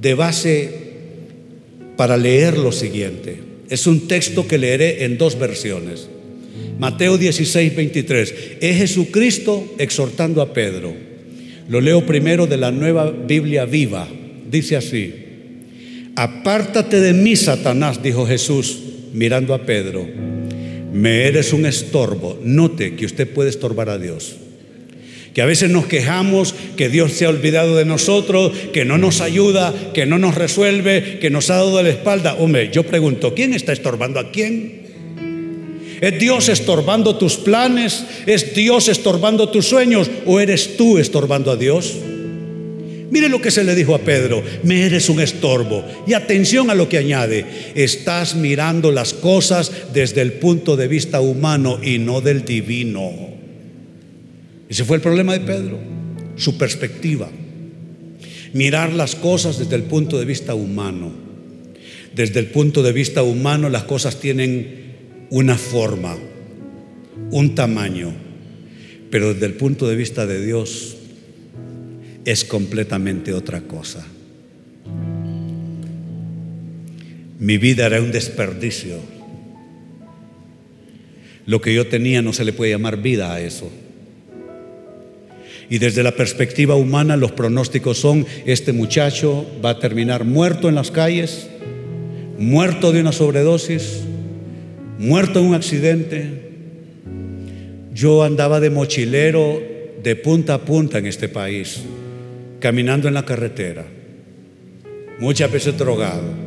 de 0.00 0.14
base 0.14 0.86
para 1.96 2.16
leer 2.16 2.56
lo 2.56 2.70
siguiente. 2.70 3.36
Es 3.68 3.88
un 3.88 4.06
texto 4.06 4.46
que 4.46 4.58
leeré 4.58 5.04
en 5.04 5.18
dos 5.18 5.38
versiones. 5.38 6.08
Mateo 6.78 7.18
16, 7.18 7.74
23. 7.74 8.34
Es 8.60 8.76
Jesucristo 8.76 9.74
exhortando 9.78 10.40
a 10.40 10.52
Pedro. 10.52 11.05
Lo 11.68 11.80
leo 11.80 12.06
primero 12.06 12.46
de 12.46 12.56
la 12.56 12.70
nueva 12.70 13.10
Biblia 13.10 13.64
viva. 13.64 14.08
Dice 14.50 14.76
así. 14.76 15.14
Apártate 16.14 17.00
de 17.00 17.12
mí, 17.12 17.36
Satanás, 17.36 18.02
dijo 18.02 18.26
Jesús, 18.26 18.80
mirando 19.12 19.52
a 19.54 19.66
Pedro. 19.66 20.06
Me 20.92 21.24
eres 21.24 21.52
un 21.52 21.66
estorbo. 21.66 22.38
Note 22.42 22.94
que 22.96 23.06
usted 23.06 23.28
puede 23.28 23.50
estorbar 23.50 23.90
a 23.90 23.98
Dios 23.98 24.36
que 25.36 25.42
a 25.42 25.44
veces 25.44 25.68
nos 25.68 25.84
quejamos 25.84 26.54
que 26.78 26.88
Dios 26.88 27.12
se 27.12 27.26
ha 27.26 27.28
olvidado 27.28 27.76
de 27.76 27.84
nosotros, 27.84 28.52
que 28.72 28.86
no 28.86 28.96
nos 28.96 29.20
ayuda, 29.20 29.74
que 29.92 30.06
no 30.06 30.18
nos 30.18 30.34
resuelve, 30.34 31.18
que 31.20 31.28
nos 31.28 31.50
ha 31.50 31.56
dado 31.56 31.82
la 31.82 31.90
espalda. 31.90 32.36
Hombre, 32.36 32.70
yo 32.72 32.84
pregunto, 32.84 33.34
¿quién 33.34 33.52
está 33.52 33.74
estorbando 33.74 34.18
a 34.18 34.30
quién? 34.30 34.85
¿Es 36.00 36.18
Dios 36.18 36.48
estorbando 36.48 37.16
tus 37.16 37.36
planes? 37.36 38.04
¿Es 38.26 38.54
Dios 38.54 38.88
estorbando 38.88 39.48
tus 39.48 39.66
sueños? 39.66 40.10
¿O 40.26 40.40
eres 40.40 40.76
tú 40.76 40.98
estorbando 40.98 41.50
a 41.50 41.56
Dios? 41.56 41.94
Mire 43.10 43.28
lo 43.28 43.40
que 43.40 43.50
se 43.50 43.64
le 43.64 43.74
dijo 43.74 43.94
a 43.94 44.00
Pedro, 44.00 44.42
me 44.64 44.84
eres 44.84 45.08
un 45.08 45.20
estorbo. 45.20 45.84
Y 46.06 46.14
atención 46.14 46.70
a 46.70 46.74
lo 46.74 46.88
que 46.88 46.98
añade, 46.98 47.46
estás 47.74 48.34
mirando 48.34 48.90
las 48.90 49.14
cosas 49.14 49.70
desde 49.94 50.22
el 50.22 50.34
punto 50.34 50.76
de 50.76 50.88
vista 50.88 51.20
humano 51.20 51.78
y 51.82 51.98
no 51.98 52.20
del 52.20 52.44
divino. 52.44 53.12
Ese 54.68 54.84
fue 54.84 54.96
el 54.96 55.02
problema 55.02 55.32
de 55.32 55.40
Pedro, 55.40 55.78
su 56.36 56.58
perspectiva. 56.58 57.30
Mirar 58.52 58.92
las 58.92 59.14
cosas 59.14 59.58
desde 59.58 59.76
el 59.76 59.84
punto 59.84 60.18
de 60.18 60.24
vista 60.24 60.54
humano. 60.54 61.12
Desde 62.14 62.40
el 62.40 62.46
punto 62.46 62.82
de 62.82 62.92
vista 62.92 63.22
humano 63.22 63.68
las 63.68 63.84
cosas 63.84 64.18
tienen 64.18 64.85
una 65.30 65.56
forma, 65.56 66.16
un 67.30 67.54
tamaño, 67.54 68.12
pero 69.10 69.34
desde 69.34 69.46
el 69.46 69.54
punto 69.54 69.88
de 69.88 69.96
vista 69.96 70.26
de 70.26 70.44
Dios 70.44 70.96
es 72.24 72.44
completamente 72.44 73.32
otra 73.32 73.62
cosa. 73.62 74.06
Mi 77.38 77.58
vida 77.58 77.86
era 77.86 78.00
un 78.00 78.12
desperdicio. 78.12 78.98
Lo 81.44 81.60
que 81.60 81.74
yo 81.74 81.86
tenía 81.86 82.22
no 82.22 82.32
se 82.32 82.44
le 82.44 82.52
puede 82.52 82.72
llamar 82.72 83.02
vida 83.02 83.32
a 83.32 83.40
eso. 83.40 83.70
Y 85.68 85.78
desde 85.78 86.02
la 86.02 86.12
perspectiva 86.12 86.76
humana 86.76 87.16
los 87.16 87.32
pronósticos 87.32 87.98
son, 87.98 88.26
este 88.46 88.72
muchacho 88.72 89.46
va 89.64 89.70
a 89.70 89.78
terminar 89.78 90.24
muerto 90.24 90.68
en 90.68 90.76
las 90.76 90.90
calles, 90.90 91.48
muerto 92.38 92.92
de 92.92 93.00
una 93.00 93.12
sobredosis, 93.12 94.02
muerto 94.98 95.40
en 95.40 95.46
un 95.46 95.54
accidente. 95.54 96.24
Yo 97.92 98.22
andaba 98.22 98.60
de 98.60 98.70
mochilero 98.70 99.60
de 100.02 100.16
punta 100.16 100.54
a 100.54 100.64
punta 100.64 100.98
en 100.98 101.06
este 101.06 101.28
país, 101.28 101.82
caminando 102.60 103.08
en 103.08 103.14
la 103.14 103.24
carretera, 103.24 103.84
muchas 105.18 105.50
veces 105.50 105.76
drogado. 105.76 106.46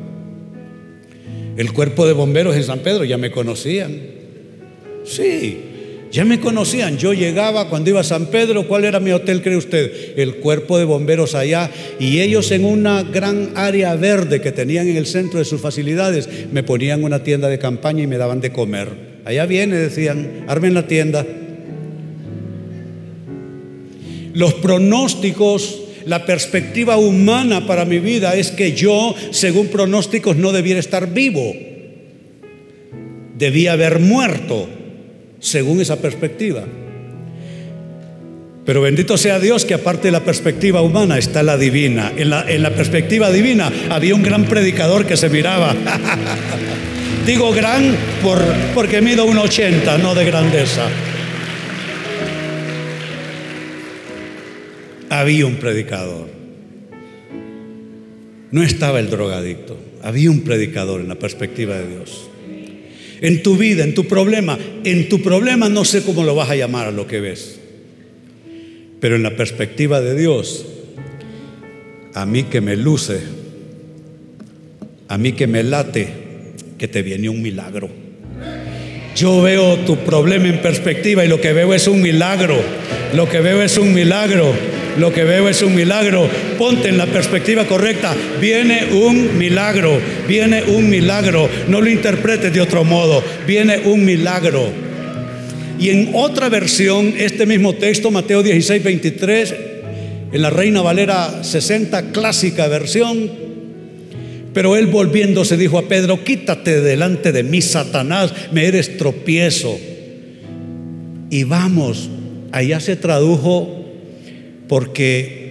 El 1.58 1.74
cuerpo 1.74 2.08
de 2.08 2.14
bomberos 2.14 2.56
en 2.56 2.64
San 2.64 2.80
Pedro 2.80 3.04
ya 3.04 3.18
me 3.18 3.32
conocían. 3.32 4.00
Sí, 5.04 5.69
ya 6.12 6.26
me 6.26 6.40
conocían, 6.40 6.98
yo 6.98 7.14
llegaba 7.14 7.70
cuando 7.70 7.92
iba 7.92 8.00
a 8.00 8.04
San 8.04 8.28
Pedro, 8.28 8.68
¿cuál 8.68 8.84
era 8.84 9.00
mi 9.00 9.12
hotel, 9.12 9.44
cree 9.44 9.58
usted? 9.58 10.18
El 10.18 10.38
cuerpo 10.38 10.80
de 10.80 10.86
bomberos 10.86 11.36
allá, 11.36 11.70
y 12.00 12.20
ellos 12.20 12.50
en 12.52 12.66
una 12.66 13.04
gran 13.04 13.52
área 13.56 13.96
verde 13.96 14.42
que 14.42 14.52
tenían 14.52 14.88
en 14.88 14.98
el 14.98 15.06
centro 15.06 15.38
de 15.38 15.46
sus 15.46 15.62
facilidades, 15.62 16.28
me 16.52 16.64
ponían 16.64 17.04
una 17.04 17.22
tienda 17.24 17.48
de 17.48 17.60
campaña 17.60 18.04
y 18.04 18.08
me 18.08 18.18
daban 18.18 18.42
de 18.42 18.52
comer. 18.52 18.90
Allá 19.24 19.46
viene, 19.46 19.76
decían, 19.76 20.46
armen 20.48 20.74
la 20.74 20.88
tienda. 20.88 21.26
Los 24.34 24.56
pronósticos, 24.56 25.82
la 26.06 26.26
perspectiva 26.26 26.98
humana 26.98 27.68
para 27.68 27.86
mi 27.86 28.00
vida 28.00 28.36
es 28.36 28.50
que 28.50 28.74
yo, 28.74 29.14
según 29.30 29.68
pronósticos, 29.68 30.38
no 30.38 30.52
debiera 30.54 30.80
estar 30.80 31.14
vivo. 31.14 31.54
Debía 33.38 33.74
haber 33.74 34.00
muerto 34.00 34.79
según 35.40 35.82
esa 35.82 35.98
perspectiva. 35.98 36.64
Pero 38.66 38.82
bendito 38.82 39.18
sea 39.18 39.40
Dios 39.40 39.66
que 39.66 39.74
aparte 39.74 40.10
de 40.10 40.12
la 40.12 40.24
perspectiva 40.24 40.82
humana 40.82 41.18
está 41.18 41.42
la 41.42 41.58
divina. 41.58 42.12
En 42.16 42.30
la, 42.30 42.50
en 42.50 42.62
la 42.62 42.70
perspectiva 42.72 43.32
divina 43.32 43.72
había 43.90 44.14
un 44.14 44.22
gran 44.22 44.46
predicador 44.46 45.06
que 45.06 45.18
se 45.18 45.30
miraba. 45.30 45.76
Digo 47.26 47.52
gran 47.52 47.96
por, 48.22 48.40
porque 48.76 49.02
mido 49.02 49.26
un 49.26 49.38
80, 49.38 49.98
no 49.98 50.14
de 50.14 50.26
grandeza. 50.26 50.88
Había 55.10 55.48
un 55.48 55.56
predicador. 55.56 56.28
No 58.52 58.62
estaba 58.62 59.00
el 59.00 59.10
drogadicto. 59.10 59.78
Había 60.04 60.30
un 60.30 60.42
predicador 60.42 61.02
en 61.02 61.08
la 61.08 61.16
perspectiva 61.16 61.76
de 61.76 61.88
Dios 61.88 62.30
en 63.22 63.44
tu 63.44 63.58
vida, 63.58 63.84
en 63.84 63.94
tu 63.94 64.06
problema. 64.06 64.58
En 64.84 65.10
tu 65.10 65.22
problema 65.22 65.70
no 65.70 65.86
sé 65.86 66.04
cómo 66.04 66.24
lo 66.24 66.36
vas 66.36 66.50
a 66.50 66.56
llamar 66.56 66.88
a 66.88 66.92
lo 66.92 67.08
que 67.08 67.20
ves. 67.20 67.60
Pero 69.00 69.16
en 69.16 69.24
la 69.24 69.36
perspectiva 69.36 70.02
de 70.02 70.16
Dios, 70.16 70.66
a 72.14 72.26
mí 72.26 72.44
que 72.44 72.62
me 72.62 72.76
luce, 72.76 73.20
a 75.08 75.18
mí 75.18 75.34
que 75.34 75.48
me 75.48 75.64
late, 75.64 76.08
que 76.78 76.88
te 76.88 77.02
viene 77.02 77.30
un 77.30 77.42
milagro. 77.42 77.90
Yo 79.16 79.42
veo 79.42 79.78
tu 79.80 79.98
problema 79.98 80.48
en 80.48 80.62
perspectiva 80.62 81.26
y 81.26 81.28
lo 81.28 81.42
que 81.42 81.54
veo 81.54 81.74
es 81.74 81.88
un 81.88 82.02
milagro. 82.02 82.58
Lo 83.14 83.28
que 83.28 83.42
veo 83.42 83.62
es 83.62 83.78
un 83.78 83.94
milagro. 83.94 84.54
Lo 85.00 85.14
que 85.14 85.24
veo 85.24 85.48
es 85.48 85.62
un 85.62 85.74
milagro. 85.74 86.30
Ponte 86.58 86.90
en 86.90 86.98
la 86.98 87.06
perspectiva 87.06 87.66
correcta. 87.66 88.14
Viene 88.42 88.90
un 88.92 89.38
milagro. 89.38 89.98
Viene 90.28 90.64
un 90.64 90.90
milagro. 90.90 91.50
No 91.70 91.80
lo 91.80 91.90
interpretes 91.90 92.54
de 92.54 92.60
otro 92.60 92.84
modo. 92.84 93.24
Viene 93.48 93.80
un 93.86 94.04
milagro. 94.04 94.68
Y 95.80 95.90
en 95.90 96.12
otra 96.14 96.50
versión, 96.50 97.14
este 97.18 97.46
mismo 97.46 97.76
texto, 97.76 98.12
Mateo 98.12 98.44
16, 98.44 98.84
23, 98.84 99.56
en 100.34 100.42
la 100.42 100.50
Reina 100.50 100.82
Valera 100.82 101.46
60, 101.46 102.12
clásica 102.12 102.68
versión, 102.68 103.32
pero 104.54 104.76
él 104.76 104.88
volviéndose 104.88 105.56
dijo 105.56 105.78
a 105.78 105.88
Pedro, 105.88 106.22
quítate 106.26 106.82
delante 106.82 107.32
de 107.32 107.44
mí, 107.44 107.62
Satanás, 107.62 108.34
me 108.52 108.66
eres 108.66 108.98
tropiezo. 108.98 109.80
Y 111.30 111.46
vamos, 111.46 112.10
allá 112.52 112.82
se 112.82 112.98
tradujo 112.98 113.79
porque 114.70 115.50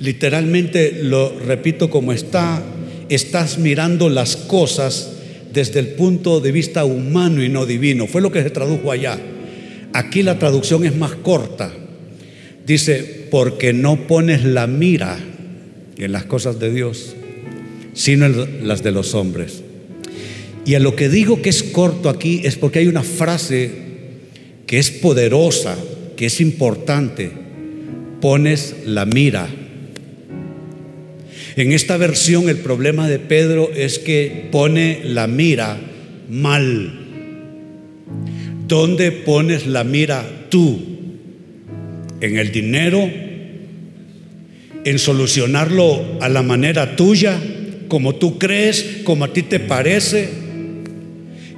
literalmente 0.00 1.00
lo 1.02 1.38
repito 1.40 1.90
como 1.90 2.12
está, 2.12 2.62
estás 3.10 3.58
mirando 3.58 4.08
las 4.08 4.36
cosas 4.36 5.16
desde 5.52 5.80
el 5.80 5.88
punto 5.88 6.40
de 6.40 6.52
vista 6.52 6.84
humano 6.84 7.42
y 7.44 7.48
no 7.48 7.66
divino. 7.66 8.06
Fue 8.06 8.22
lo 8.22 8.30
que 8.32 8.42
se 8.42 8.50
tradujo 8.50 8.92
allá. 8.92 9.18
Aquí 9.92 10.22
la 10.22 10.38
traducción 10.38 10.86
es 10.86 10.96
más 10.96 11.16
corta. 11.16 11.72
Dice, 12.64 13.26
porque 13.30 13.72
no 13.72 14.06
pones 14.06 14.44
la 14.44 14.68
mira 14.68 15.18
en 15.98 16.12
las 16.12 16.24
cosas 16.24 16.60
de 16.60 16.72
Dios, 16.72 17.16
sino 17.92 18.26
en 18.26 18.68
las 18.68 18.84
de 18.84 18.92
los 18.92 19.14
hombres. 19.14 19.62
Y 20.64 20.74
a 20.74 20.78
lo 20.78 20.94
que 20.94 21.08
digo 21.08 21.42
que 21.42 21.50
es 21.50 21.64
corto 21.64 22.08
aquí 22.08 22.42
es 22.44 22.54
porque 22.54 22.78
hay 22.78 22.86
una 22.86 23.02
frase 23.02 23.70
que 24.66 24.78
es 24.78 24.92
poderosa, 24.92 25.76
que 26.20 26.26
es 26.26 26.42
importante, 26.42 27.30
pones 28.20 28.76
la 28.84 29.06
mira. 29.06 29.48
En 31.56 31.72
esta 31.72 31.96
versión 31.96 32.50
el 32.50 32.58
problema 32.58 33.08
de 33.08 33.18
Pedro 33.18 33.70
es 33.74 33.98
que 33.98 34.48
pone 34.52 35.00
la 35.02 35.26
mira 35.26 35.80
mal. 36.28 36.92
¿Dónde 38.68 39.12
pones 39.12 39.66
la 39.66 39.82
mira 39.82 40.22
tú? 40.50 40.82
¿En 42.20 42.36
el 42.36 42.52
dinero? 42.52 43.10
¿En 44.84 44.98
solucionarlo 44.98 46.18
a 46.20 46.28
la 46.28 46.42
manera 46.42 46.96
tuya? 46.96 47.40
¿Como 47.88 48.16
tú 48.16 48.38
crees? 48.38 48.98
¿Como 49.04 49.24
a 49.24 49.32
ti 49.32 49.40
te 49.40 49.58
parece? 49.58 50.28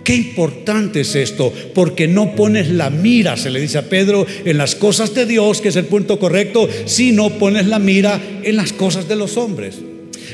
Qué 0.04 0.16
importante 0.16 1.02
es 1.02 1.14
esto, 1.14 1.52
porque 1.74 2.08
no 2.08 2.34
pones 2.34 2.68
la 2.68 2.90
mira, 2.90 3.36
se 3.36 3.50
le 3.50 3.60
dice 3.60 3.78
a 3.78 3.88
Pedro, 3.88 4.26
en 4.44 4.58
las 4.58 4.74
cosas 4.74 5.14
de 5.14 5.26
Dios, 5.26 5.60
que 5.60 5.68
es 5.68 5.76
el 5.76 5.84
punto 5.84 6.18
correcto, 6.18 6.68
sino 6.86 7.38
pones 7.38 7.66
la 7.66 7.78
mira 7.78 8.20
en 8.42 8.56
las 8.56 8.72
cosas 8.72 9.08
de 9.08 9.16
los 9.16 9.36
hombres. 9.36 9.76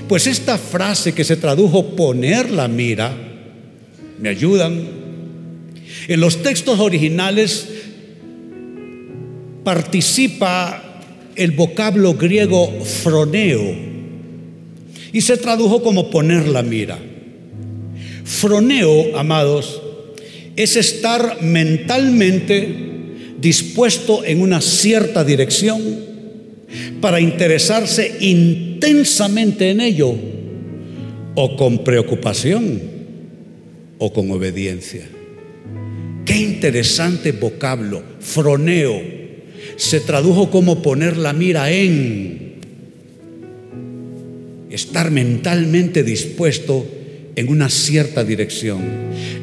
Pues 0.09 0.27
esta 0.27 0.57
frase 0.57 1.13
que 1.13 1.25
se 1.25 1.37
tradujo 1.37 1.97
poner 1.97 2.51
la 2.51 2.69
mira, 2.69 3.15
¿me 4.21 4.31
ayudan? 4.31 4.89
En 6.07 6.21
los 6.21 6.43
textos 6.43 6.79
originales 6.81 7.69
participa 9.65 11.03
el 11.37 11.51
vocablo 11.51 12.15
griego 12.15 12.71
froneo 12.85 13.77
y 15.13 15.21
se 15.21 15.37
tradujo 15.37 15.83
como 15.83 16.11
poner 16.11 16.49
la 16.49 16.63
mira. 16.63 16.99
Froneo, 18.29 19.17
amados, 19.17 19.81
es 20.55 20.77
estar 20.77 21.41
mentalmente 21.41 22.69
dispuesto 23.41 24.23
en 24.23 24.43
una 24.43 24.61
cierta 24.61 25.25
dirección 25.25 25.81
para 27.01 27.21
interesarse 27.21 28.19
intensamente 28.21 29.71
en 29.71 29.81
ello, 29.81 30.15
o 31.37 31.57
con 31.57 31.83
preocupación, 31.83 32.83
o 33.97 34.13
con 34.13 34.31
obediencia. 34.31 35.09
Qué 36.27 36.37
interesante 36.37 37.33
vocablo, 37.33 38.03
froneo. 38.21 39.01
Se 39.77 40.01
tradujo 40.01 40.51
como 40.51 40.83
poner 40.83 41.17
la 41.17 41.33
mira 41.33 41.73
en, 41.73 42.59
estar 44.71 45.11
mentalmente 45.11 46.03
dispuesto 46.03 46.98
en 47.39 47.49
una 47.51 47.71
cierta 47.71 48.25
dirección. 48.25 48.83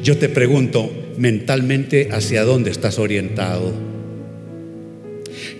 Yo 0.02 0.18
te 0.18 0.28
pregunto, 0.28 0.92
mentalmente, 1.16 2.10
¿hacia 2.12 2.44
dónde 2.44 2.70
estás 2.70 2.98
orientado? 2.98 3.72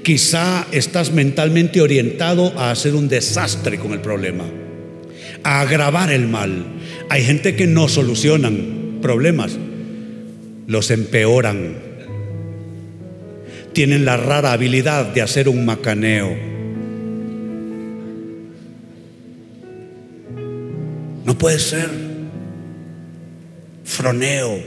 Quizá 0.03 0.67
estás 0.71 1.13
mentalmente 1.13 1.81
orientado 1.81 2.53
a 2.59 2.71
hacer 2.71 2.95
un 2.95 3.09
desastre 3.09 3.79
con 3.79 3.93
el 3.93 4.01
problema, 4.01 4.45
a 5.45 5.63
agravar 5.63 6.13
el 6.13 6.29
mal. 6.29 6.67
Hay 7.09 7.23
gente 7.23 7.57
que 7.57 7.67
no 7.67 7.89
solucionan 7.89 8.99
problemas, 9.01 9.57
los 10.67 10.91
empeoran. 10.91 11.79
Tienen 13.73 14.05
la 14.05 14.19
rara 14.19 14.53
habilidad 14.53 15.07
de 15.15 15.23
hacer 15.23 15.49
un 15.49 15.65
macaneo. 15.65 16.37
No 21.25 21.39
puede 21.39 21.59
ser 21.59 22.06
froneo, 23.87 24.59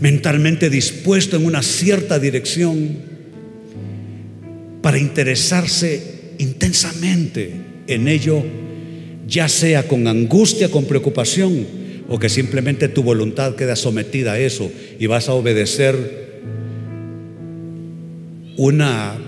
mentalmente 0.00 0.70
dispuesto 0.70 1.36
en 1.36 1.44
una 1.44 1.62
cierta 1.62 2.18
dirección 2.18 2.96
para 4.82 4.98
interesarse 4.98 6.34
intensamente 6.38 7.52
en 7.86 8.08
ello, 8.08 8.42
ya 9.28 9.48
sea 9.48 9.86
con 9.86 10.08
angustia, 10.08 10.70
con 10.70 10.86
preocupación, 10.86 11.86
o 12.08 12.18
que 12.18 12.28
simplemente 12.28 12.88
tu 12.88 13.02
voluntad 13.02 13.54
queda 13.56 13.76
sometida 13.76 14.32
a 14.32 14.38
eso 14.38 14.70
y 14.98 15.06
vas 15.06 15.28
a 15.28 15.34
obedecer 15.34 16.40
una, 18.56 19.18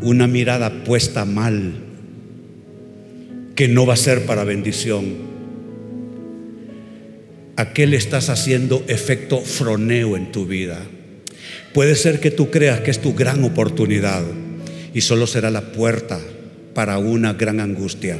una 0.00 0.26
mirada 0.26 0.84
puesta 0.84 1.24
mal, 1.24 1.74
que 3.56 3.68
no 3.68 3.84
va 3.86 3.94
a 3.94 3.98
ser 3.98 4.24
para 4.24 4.44
bendición 4.44 5.29
¿A 7.60 7.74
qué 7.74 7.86
le 7.86 7.98
estás 7.98 8.30
haciendo 8.30 8.82
efecto 8.88 9.38
froneo 9.38 10.16
en 10.16 10.32
tu 10.32 10.46
vida? 10.46 10.80
Puede 11.74 11.94
ser 11.94 12.18
que 12.18 12.30
tú 12.30 12.50
creas 12.50 12.80
que 12.80 12.90
es 12.90 13.02
tu 13.02 13.12
gran 13.12 13.44
oportunidad 13.44 14.22
y 14.94 15.02
solo 15.02 15.26
será 15.26 15.50
la 15.50 15.70
puerta 15.70 16.18
para 16.72 16.96
una 16.96 17.34
gran 17.34 17.60
angustia. 17.60 18.16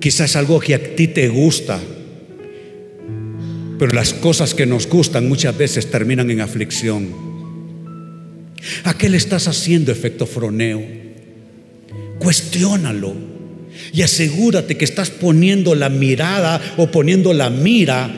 Quizás 0.00 0.36
algo 0.36 0.58
que 0.58 0.74
a 0.74 0.96
ti 0.96 1.06
te 1.06 1.28
gusta, 1.28 1.78
pero 3.78 3.92
las 3.92 4.14
cosas 4.14 4.54
que 4.54 4.64
nos 4.64 4.88
gustan 4.88 5.28
muchas 5.28 5.54
veces 5.54 5.90
terminan 5.90 6.30
en 6.30 6.40
aflicción. 6.40 7.10
¿A 8.84 8.96
qué 8.96 9.10
le 9.10 9.18
estás 9.18 9.48
haciendo 9.48 9.92
efecto 9.92 10.24
froneo? 10.24 10.82
Cuestiónalo 12.20 13.33
y 13.92 14.02
asegúrate 14.02 14.76
que 14.76 14.84
estás 14.84 15.10
poniendo 15.10 15.74
la 15.74 15.88
mirada 15.88 16.60
o 16.76 16.90
poniendo 16.90 17.32
la 17.32 17.50
mira 17.50 18.10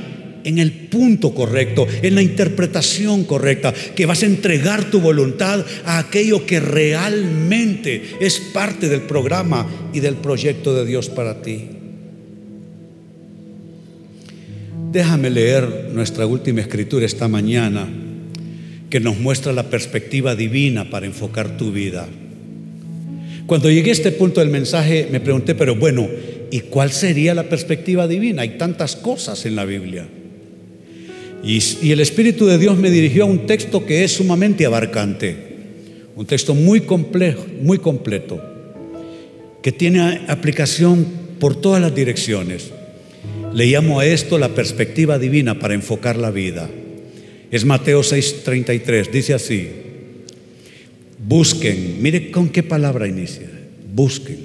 en 0.46 0.58
el 0.58 0.70
punto 0.72 1.34
correcto, 1.34 1.88
en 2.02 2.14
la 2.14 2.22
interpretación 2.22 3.24
correcta, 3.24 3.74
que 3.96 4.06
vas 4.06 4.22
a 4.22 4.26
entregar 4.26 4.90
tu 4.90 5.00
voluntad 5.00 5.64
a 5.84 5.98
aquello 5.98 6.46
que 6.46 6.60
realmente 6.60 8.00
es 8.20 8.38
parte 8.54 8.88
del 8.88 9.02
programa 9.02 9.66
y 9.92 9.98
del 9.98 10.14
proyecto 10.14 10.72
de 10.74 10.86
Dios 10.86 11.08
para 11.08 11.42
ti. 11.42 11.64
Déjame 14.92 15.30
leer 15.30 15.90
nuestra 15.92 16.26
última 16.26 16.60
escritura 16.60 17.04
esta 17.04 17.26
mañana 17.26 17.88
que 18.88 19.00
nos 19.00 19.18
muestra 19.18 19.52
la 19.52 19.68
perspectiva 19.68 20.36
divina 20.36 20.88
para 20.90 21.06
enfocar 21.06 21.56
tu 21.56 21.72
vida. 21.72 22.08
Cuando 23.46 23.70
llegué 23.70 23.90
a 23.90 23.92
este 23.92 24.10
punto 24.10 24.40
del 24.40 24.50
mensaje 24.50 25.08
me 25.10 25.20
pregunté, 25.20 25.54
pero 25.54 25.76
bueno, 25.76 26.08
¿y 26.50 26.60
cuál 26.60 26.90
sería 26.90 27.34
la 27.34 27.44
perspectiva 27.44 28.08
divina? 28.08 28.42
Hay 28.42 28.58
tantas 28.58 28.96
cosas 28.96 29.46
en 29.46 29.54
la 29.54 29.64
Biblia. 29.64 30.08
Y, 31.44 31.92
el 31.92 32.00
Espíritu 32.00 32.46
de 32.46 32.58
Dios 32.58 32.76
me 32.76 32.90
dirigió 32.90 33.22
a 33.22 33.26
un 33.26 33.46
texto 33.46 33.86
que 33.86 34.02
es 34.02 34.12
sumamente 34.12 34.66
abarcante, 34.66 35.36
un 36.16 36.26
texto 36.26 36.56
muy 36.56 36.80
complejo, 36.80 37.46
muy 37.62 37.78
completo, 37.78 38.42
que 39.62 39.70
tiene 39.70 40.22
aplicación 40.26 41.06
por 41.38 41.54
todas 41.54 41.80
las 41.80 41.94
direcciones. 41.94 42.72
Le 43.54 43.66
llamo 43.66 44.00
a 44.00 44.06
esto 44.06 44.38
la 44.38 44.48
perspectiva 44.48 45.20
divina 45.20 45.60
para 45.60 45.74
enfocar 45.74 46.16
la 46.16 46.32
vida. 46.32 46.68
Es 47.52 47.64
Mateo 47.64 48.02
6:33, 48.02 49.10
dice 49.12 49.34
así, 49.34 49.68
Busquen, 51.18 52.02
mire 52.02 52.30
con 52.30 52.48
qué 52.48 52.62
palabra 52.62 53.08
inicia. 53.08 53.50
Busquen. 53.94 54.38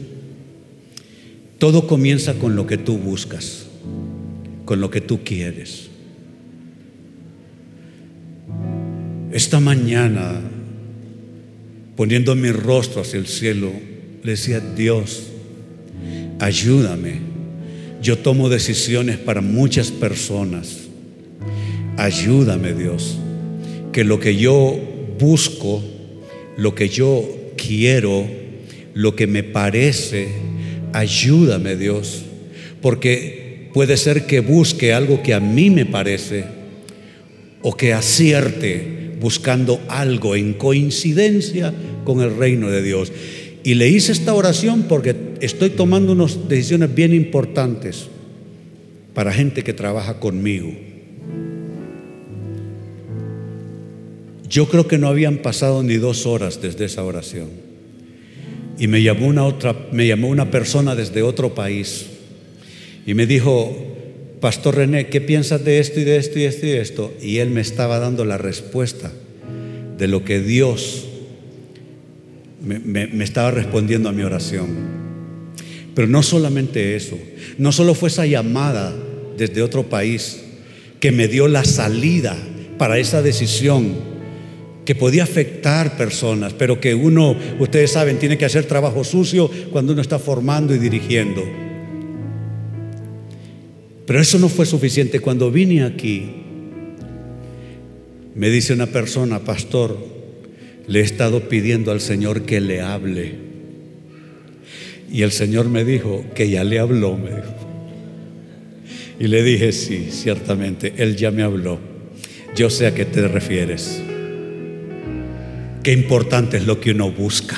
Todo 1.58 1.86
comienza 1.86 2.34
con 2.36 2.56
lo 2.56 2.66
que 2.66 2.78
tú 2.78 2.98
buscas, 2.98 3.68
con 4.66 4.82
lo 4.82 4.90
que 4.90 5.02
tú 5.02 5.24
quieres. 5.24 5.90
Esta 9.32 9.60
mañana, 9.60 10.42
poniendo 11.96 12.36
mi 12.36 12.52
rostro 12.52 13.02
hacia 13.02 13.20
el 13.20 13.28
cielo, 13.28 13.72
le 14.24 14.32
decía, 14.32 14.60
Dios, 14.60 15.28
ayúdame. 16.40 17.20
Yo 18.02 18.18
tomo 18.18 18.50
decisiones 18.50 19.18
para 19.18 19.42
muchas 19.42 19.92
personas. 19.92 20.88
Ayúdame, 21.98 22.74
Dios, 22.74 23.20
que 23.92 24.04
lo 24.04 24.20
que 24.20 24.36
yo 24.36 24.80
busco 25.20 25.84
lo 26.58 26.76
que 26.76 26.89
yo 26.89 27.28
quiero, 27.58 28.26
lo 28.93 29.16
que 29.16 29.28
me 29.28 29.43
parece, 29.43 30.30
ayúdame 30.93 31.76
Dios, 31.76 32.24
porque 32.82 33.70
puede 33.74 33.97
ser 33.97 34.26
que 34.26 34.39
busque 34.39 34.93
algo 34.93 35.24
que 35.24 35.34
a 35.34 35.39
mí 35.39 35.70
me 35.70 35.86
parece 35.86 36.45
o 37.62 37.76
que 37.76 37.93
acierte 37.93 39.12
buscando 39.20 39.80
algo 39.88 40.36
en 40.36 40.54
coincidencia 40.54 41.74
con 42.04 42.22
el 42.22 42.36
reino 42.36 42.70
de 42.70 42.82
Dios. 42.82 43.12
Y 43.64 43.76
le 43.76 43.88
hice 43.89 44.12
esta 44.12 44.34
oración 44.34 44.86
porque 44.89 45.16
estoy 45.39 45.70
tomando 45.70 46.14
unas 46.14 46.49
decisiones 46.49 46.93
bien 46.93 47.14
importantes 47.14 48.08
para 49.14 49.32
gente 49.32 49.64
que 49.64 49.74
trabaja 49.74 50.20
conmigo. 50.20 50.72
Yo 54.52 54.68
creo 54.68 54.86
que 54.86 54.97
no 54.97 55.08
habían 55.08 55.38
pasado 55.38 55.82
ni 55.82 55.95
dos 55.95 56.26
horas 56.26 56.62
desde 56.62 56.84
esa 56.84 57.06
oración. 57.06 57.47
Y 58.78 58.88
me 58.88 59.02
llamó 59.02 59.28
una 59.28 59.45
otra, 59.45 59.88
me 59.93 60.06
llamó 60.06 60.28
una 60.28 60.52
persona 60.52 60.93
desde 60.93 61.22
otro 61.22 61.56
país 61.56 62.08
y 63.06 63.14
me 63.14 63.26
dijo, 63.26 63.74
Pastor 64.41 64.76
René, 64.76 65.08
¿qué 65.08 65.22
piensas 65.22 65.64
de 65.64 65.80
esto 65.80 66.02
y 66.02 66.04
de 66.04 66.18
esto 66.18 66.38
y 66.38 66.41
de 66.41 66.47
esto 66.49 66.66
y 66.66 66.70
de 66.70 66.82
esto? 66.82 67.14
Y 67.22 67.38
él 67.38 67.49
me 67.49 67.62
estaba 67.62 67.99
dando 67.99 68.26
la 68.26 68.38
respuesta 68.38 69.10
de 69.97 70.08
lo 70.10 70.26
que 70.26 70.41
Dios 70.41 71.06
me, 72.62 72.80
me 73.08 73.24
estaba 73.24 73.52
respondiendo 73.52 74.10
a 74.10 74.12
mi 74.12 74.24
oración. 74.24 74.68
Pero 75.95 76.10
no 76.10 76.24
solamente 76.24 76.97
eso, 76.97 77.18
no 77.58 77.72
solo 77.72 77.95
fue 77.95 78.10
esa 78.10 78.26
llamada 78.26 78.93
desde 79.38 79.62
otro 79.62 79.84
país 79.84 80.41
que 80.99 81.14
me 81.14 81.30
dio 81.30 81.47
la 81.47 81.64
salida 81.64 82.36
para 82.78 82.99
esa 82.99 83.22
decisión 83.22 84.11
que 84.86 84.96
podía 84.96 85.24
afectar 85.24 85.96
personas, 85.96 86.54
pero 86.54 86.80
que 86.80 86.96
uno, 86.96 87.36
ustedes 87.60 87.92
saben, 87.92 88.18
tiene 88.18 88.38
que 88.38 88.46
hacer 88.46 88.66
trabajo 88.66 89.04
sucio 89.04 89.50
cuando 89.72 89.94
uno 89.94 90.02
está 90.02 90.18
formando 90.18 90.74
y 90.74 90.80
dirigiendo. 90.80 91.44
Pero 94.06 94.20
eso 94.20 94.40
no 94.40 94.50
fue 94.50 94.66
suficiente. 94.66 95.20
Cuando 95.20 95.52
vine 95.52 95.84
aquí, 95.84 96.30
me 98.36 98.50
dice 98.50 98.74
una 98.74 98.88
persona, 98.88 99.40
pastor, 99.40 99.98
le 100.88 101.00
he 101.00 101.04
estado 101.04 101.48
pidiendo 101.48 101.92
al 101.92 102.02
Señor 102.02 102.42
que 102.42 102.60
le 102.60 102.82
hable. 102.82 103.36
Y 105.12 105.22
el 105.22 105.32
Señor 105.32 105.70
me 105.70 105.86
dijo 105.86 106.26
que 106.34 106.50
ya 106.50 106.64
le 106.64 106.80
habló. 106.80 107.18
Y 109.20 109.28
le 109.28 109.44
dije, 109.44 109.72
sí, 109.72 110.08
ciertamente, 110.10 110.94
Él 110.98 111.16
ya 111.16 111.30
me 111.30 111.44
habló. 111.44 111.80
Yo 112.56 112.70
sé 112.70 112.88
a 112.88 112.96
qué 112.96 113.06
te 113.06 113.28
refieres. 113.28 114.02
Qué 115.84 115.92
importante 115.94 116.58
es 116.58 116.68
lo 116.68 116.80
que 116.80 116.92
uno 116.92 117.12
busca. 117.12 117.58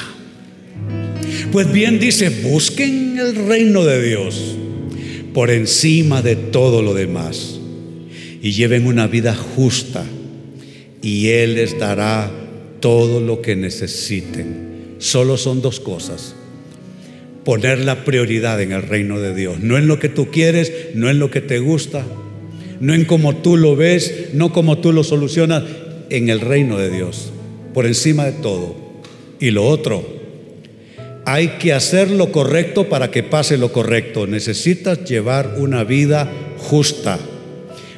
Pues 1.51 1.71
bien 1.71 1.99
dice, 1.99 2.30
busquen 2.30 3.19
el 3.19 3.36
reino 3.47 3.84
de 3.84 4.01
Dios 4.01 4.55
por 5.34 5.51
encima 5.51 6.21
de 6.21 6.36
todo 6.38 6.82
lo 6.82 6.93
demás 6.93 7.59
y 8.41 8.51
lleven 8.53 8.86
una 8.86 9.07
vida 9.07 9.36
justa 9.36 10.05
y 11.01 11.28
Él 11.28 11.55
les 11.55 11.78
dará 11.78 12.32
todo 12.80 13.19
lo 13.19 13.41
que 13.41 13.57
necesiten. 13.57 14.95
Solo 14.99 15.36
son 15.36 15.61
dos 15.61 15.82
cosas. 15.82 16.34
Poner 17.43 17.80
la 17.80 18.05
prioridad 18.05 18.61
en 18.61 18.71
el 18.71 18.84
reino 18.84 19.19
de 19.19 19.36
Dios, 19.36 19.59
no 19.59 19.78
en 19.78 19.88
lo 19.88 19.99
que 19.99 20.07
tú 20.07 20.32
quieres, 20.32 20.71
no 20.95 21.09
en 21.09 21.19
lo 21.19 21.30
que 21.30 21.41
te 21.41 21.59
gusta, 21.59 22.05
no 22.80 22.93
en 22.93 23.03
cómo 23.03 23.36
tú 23.36 23.57
lo 23.57 23.76
ves, 23.76 24.30
no 24.34 24.53
como 24.53 24.78
tú 24.78 24.93
lo 24.93 25.03
solucionas, 25.03 25.63
en 26.09 26.30
el 26.30 26.39
reino 26.39 26.78
de 26.78 26.89
Dios, 26.89 27.32
por 27.74 27.86
encima 27.86 28.26
de 28.26 28.34
todo. 28.34 28.76
Y 29.39 29.51
lo 29.51 29.65
otro, 29.65 30.05
hay 31.26 31.49
que 31.59 31.74
hacer 31.74 32.11
lo 32.11 32.32
correcto 32.32 32.89
para 32.89 33.11
que 33.11 33.24
pase 33.24 33.57
lo 33.57 33.71
correcto. 33.71 34.28
Necesitas 34.28 35.03
llevar 35.05 35.55
una 35.57 35.84
vida 35.84 36.30
justa. 36.57 37.19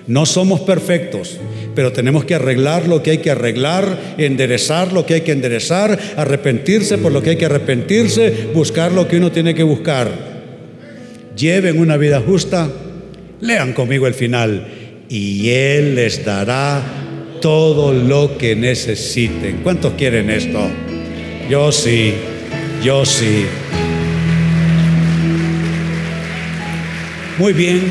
No 0.08 0.28
somos 0.28 0.62
perfectos, 0.62 1.40
pero 1.74 1.92
tenemos 1.92 2.26
que 2.26 2.36
arreglar 2.36 2.88
lo 2.88 3.02
que 3.02 3.12
hay 3.12 3.18
que 3.18 3.32
arreglar, 3.32 4.16
enderezar 4.20 4.94
lo 4.94 5.06
que 5.06 5.16
hay 5.16 5.22
que 5.22 5.32
enderezar, 5.32 6.00
arrepentirse 6.16 7.00
por 7.00 7.12
lo 7.12 7.24
que 7.24 7.32
hay 7.32 7.36
que 7.38 7.46
arrepentirse, 7.46 8.50
buscar 8.54 8.92
lo 8.92 9.08
que 9.08 9.18
uno 9.18 9.32
tiene 9.32 9.56
que 9.56 9.64
buscar. 9.64 10.12
Lleven 11.36 11.80
una 11.80 11.98
vida 11.98 12.22
justa, 12.22 12.70
lean 13.42 13.74
conmigo 13.74 14.06
el 14.06 14.14
final, 14.14 14.68
y 15.10 15.50
Él 15.50 15.96
les 15.96 16.24
dará 16.24 17.05
todo 17.46 17.94
lo 17.94 18.40
que 18.40 18.56
necesiten. 18.56 19.58
¿Cuántos 19.62 19.94
quieren 19.94 20.32
esto? 20.32 20.68
Yo 21.48 21.72
sí, 21.72 22.16
yo 22.84 23.06
sí. 23.06 23.46
Muy 27.38 27.54
bien. 27.54 27.82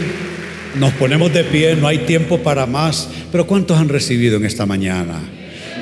Nos 0.75 0.93
ponemos 0.95 1.33
de 1.33 1.45
pie, 1.45 1.77
no 1.77 1.87
hay 1.87 1.99
tiempo 1.99 2.39
para 2.39 2.67
más. 2.67 3.09
Pero 3.31 3.47
¿cuántos 3.47 3.79
han 3.79 3.89
recibido 3.89 4.39
en 4.39 4.45
esta 4.45 4.67
mañana? 4.67 5.21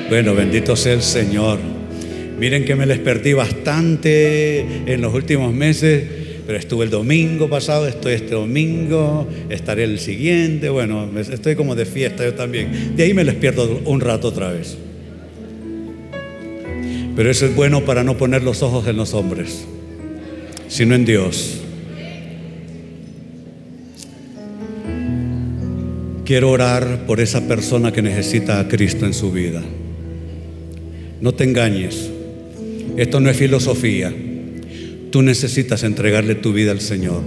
Bueno, 0.07 0.35
bendito 0.35 0.75
sea 0.75 0.93
el 0.93 1.01
Señor. 1.01 1.57
Miren 2.37 2.65
que 2.65 2.75
me 2.75 2.85
les 2.85 2.99
perdí 2.99 3.33
bastante 3.33 4.83
en 4.85 5.01
los 5.01 5.15
últimos 5.15 5.51
meses, 5.51 6.03
pero 6.45 6.57
estuve 6.57 6.85
el 6.85 6.91
domingo 6.91 7.49
pasado, 7.49 7.87
estoy 7.87 8.13
este 8.13 8.35
domingo, 8.35 9.27
estaré 9.49 9.85
el 9.85 9.99
siguiente. 9.99 10.69
Bueno, 10.69 11.09
estoy 11.17 11.55
como 11.55 11.75
de 11.75 11.85
fiesta 11.85 12.25
yo 12.25 12.33
también. 12.33 12.95
De 12.95 13.03
ahí 13.03 13.13
me 13.13 13.23
les 13.23 13.35
pierdo 13.35 13.81
un 13.85 14.01
rato 14.01 14.27
otra 14.27 14.51
vez. 14.51 14.77
Pero 17.15 17.29
eso 17.29 17.45
es 17.45 17.55
bueno 17.55 17.85
para 17.85 18.03
no 18.03 18.17
poner 18.17 18.43
los 18.43 18.61
ojos 18.61 18.87
en 18.87 18.97
los 18.97 19.13
hombres, 19.13 19.65
sino 20.67 20.95
en 20.95 21.05
Dios. 21.05 21.61
Quiero 26.25 26.51
orar 26.51 27.05
por 27.05 27.19
esa 27.19 27.47
persona 27.47 27.91
que 27.91 28.01
necesita 28.01 28.59
a 28.59 28.67
Cristo 28.67 29.05
en 29.05 29.13
su 29.13 29.31
vida. 29.31 29.61
No 31.21 31.33
te 31.33 31.43
engañes. 31.43 32.09
Esto 32.97 33.19
no 33.19 33.29
es 33.29 33.37
filosofía. 33.37 34.13
Tú 35.13 35.21
necesitas 35.21 35.83
entregarle 35.83 36.33
tu 36.33 36.53
vida 36.53 36.71
al 36.71 36.81
Señor. 36.81 37.21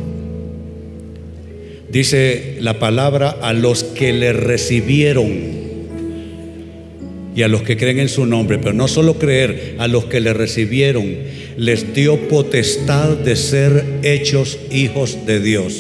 Dice 1.89 2.57
la 2.59 2.80
palabra 2.80 3.30
a 3.41 3.53
los 3.53 3.84
que 3.84 4.12
le 4.12 4.32
recibieron 4.32 5.30
y 7.37 7.43
a 7.43 7.47
los 7.47 7.62
que 7.62 7.76
creen 7.76 8.01
en 8.01 8.09
su 8.09 8.26
nombre, 8.26 8.59
pero 8.59 8.72
no 8.72 8.89
solo 8.89 9.20
creer, 9.20 9.76
a 9.78 9.87
los 9.87 10.07
que 10.07 10.18
le 10.18 10.32
recibieron, 10.32 11.07
les 11.57 11.95
dio 11.95 12.26
potestad 12.26 13.18
de 13.18 13.37
ser 13.37 13.84
hechos 14.03 14.59
hijos 14.72 15.24
de 15.24 15.39
Dios. 15.39 15.74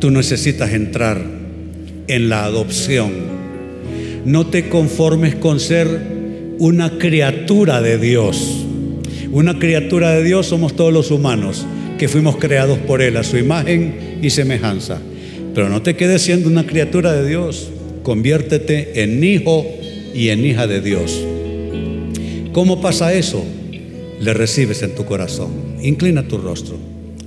Tú 0.00 0.10
necesitas 0.10 0.72
entrar 0.72 1.22
en 2.08 2.30
la 2.30 2.44
adopción. 2.44 3.12
No 4.24 4.46
te 4.46 4.70
conformes 4.70 5.34
con 5.34 5.60
ser 5.60 5.88
una 6.58 6.96
criatura 6.96 7.82
de 7.82 7.98
Dios. 7.98 8.64
Una 9.32 9.58
criatura 9.58 10.10
de 10.10 10.22
Dios 10.22 10.46
somos 10.46 10.76
todos 10.76 10.92
los 10.92 11.10
humanos 11.10 11.66
que 11.98 12.06
fuimos 12.06 12.36
creados 12.36 12.78
por 12.78 13.00
Él 13.00 13.16
a 13.16 13.24
su 13.24 13.38
imagen 13.38 14.18
y 14.20 14.28
semejanza. 14.28 15.00
Pero 15.54 15.70
no 15.70 15.80
te 15.80 15.96
quedes 15.96 16.20
siendo 16.20 16.50
una 16.50 16.66
criatura 16.66 17.14
de 17.14 17.26
Dios. 17.26 17.70
Conviértete 18.02 19.02
en 19.02 19.24
hijo 19.24 19.66
y 20.14 20.28
en 20.28 20.44
hija 20.44 20.66
de 20.66 20.82
Dios. 20.82 21.18
¿Cómo 22.52 22.82
pasa 22.82 23.14
eso? 23.14 23.42
Le 24.20 24.34
recibes 24.34 24.82
en 24.82 24.94
tu 24.94 25.06
corazón. 25.06 25.50
Inclina 25.82 26.28
tu 26.28 26.36
rostro. 26.36 26.76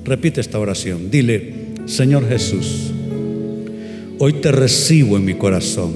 Repite 0.03 0.41
esta 0.41 0.59
oración. 0.59 1.09
Dile, 1.09 1.53
Señor 1.87 2.29
Jesús, 2.29 2.91
hoy 4.19 4.33
te 4.33 4.51
recibo 4.51 5.17
en 5.17 5.25
mi 5.25 5.33
corazón. 5.33 5.93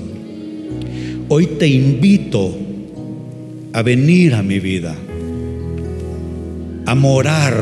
Hoy 1.28 1.46
te 1.46 1.68
invito 1.68 2.58
a 3.74 3.84
venir 3.84 4.34
a 4.34 4.42
mi 4.42 4.60
vida, 4.60 4.96
a 6.90 6.96
morar 6.96 7.54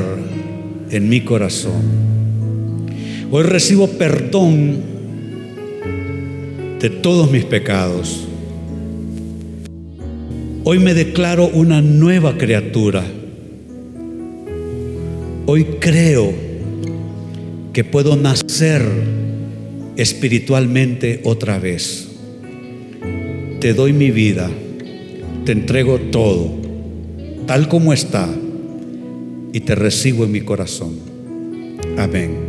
en 0.89 1.09
mi 1.09 1.19
corazón. 1.19 1.83
Hoy 3.29 3.43
recibo 3.43 3.89
perdón 3.89 4.77
de 6.79 6.89
todos 6.89 7.29
mis 7.29 7.43
pecados. 7.43 8.25
Hoy 10.63 10.79
me 10.79 10.93
declaro 10.93 11.45
una 11.45 11.81
nueva 11.81 12.37
criatura. 12.37 13.03
Hoy 15.45 15.65
creo 15.81 16.31
que 17.73 17.83
puedo 17.83 18.15
nacer 18.15 18.81
espiritualmente 19.97 21.19
otra 21.25 21.59
vez. 21.59 22.07
Te 23.59 23.73
doy 23.73 23.91
mi 23.91 24.09
vida, 24.09 24.49
te 25.43 25.51
entrego 25.51 25.99
todo, 25.99 26.49
tal 27.45 27.67
como 27.67 27.91
está, 27.91 28.29
y 29.53 29.61
te 29.61 29.75
recibo 29.75 30.25
en 30.25 30.31
mi 30.31 30.41
corazón. 30.41 30.99
Amén. 31.97 32.47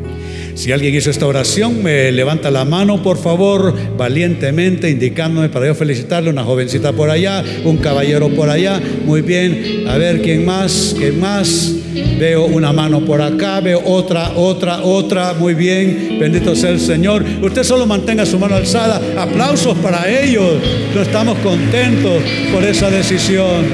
Si 0.59 0.73
alguien 0.73 0.93
hizo 0.93 1.09
esta 1.09 1.25
oración, 1.25 1.85
me 1.85 2.11
levanta 2.11 2.51
la 2.51 2.65
mano, 2.65 3.01
por 3.01 3.17
favor, 3.17 3.73
valientemente, 3.97 4.91
indicándome 4.91 5.51
para 5.51 5.69
yo 5.69 5.75
felicitarle. 5.77 6.31
Una 6.31 6.43
jovencita 6.43 6.93
por 6.93 7.11
allá, 7.11 7.45
un 7.65 7.77
caballero 7.77 8.29
por 8.31 8.51
allá. 8.51 8.83
Muy 9.07 9.23
bien. 9.23 9.85
A 9.87 9.97
ver, 9.99 10.21
¿quién 10.21 10.45
más? 10.45 10.97
¿Quién 10.99 11.21
más? 11.21 11.75
Veo 12.19 12.47
una 12.47 12.73
mano 12.73 13.05
por 13.05 13.23
acá, 13.23 13.61
veo 13.61 13.81
otra, 13.85 14.33
otra, 14.35 14.83
otra. 14.83 15.33
Muy 15.35 15.55
bien. 15.55 16.17
Bendito 16.19 16.57
sea 16.57 16.71
el 16.71 16.81
Señor. 16.81 17.25
Usted 17.41 17.63
solo 17.63 17.87
mantenga 17.87 18.27
su 18.27 18.37
mano 18.37 18.57
alzada. 18.57 19.01
Aplausos 19.17 19.79
para 19.79 20.11
ellos. 20.11 20.55
No 20.93 21.03
estamos 21.03 21.39
contentos 21.39 22.21
por 22.53 22.65
esa 22.65 22.91
decisión. 22.91 23.65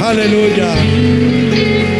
Aleluya. 0.00 1.99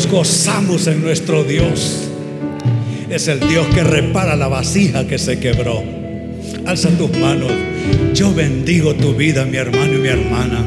Gozamos 0.00 0.86
en 0.86 1.02
nuestro 1.02 1.44
Dios. 1.44 2.08
Es 3.10 3.28
el 3.28 3.40
Dios 3.40 3.66
que 3.74 3.84
repara 3.84 4.36
la 4.36 4.48
vasija 4.48 5.06
que 5.06 5.18
se 5.18 5.38
quebró. 5.38 5.82
Alza 6.64 6.88
tus 6.96 7.10
manos. 7.18 7.52
Yo 8.14 8.32
bendigo 8.32 8.94
tu 8.94 9.14
vida, 9.14 9.44
mi 9.44 9.58
hermano 9.58 9.92
y 9.92 9.98
mi 9.98 10.08
hermana. 10.08 10.64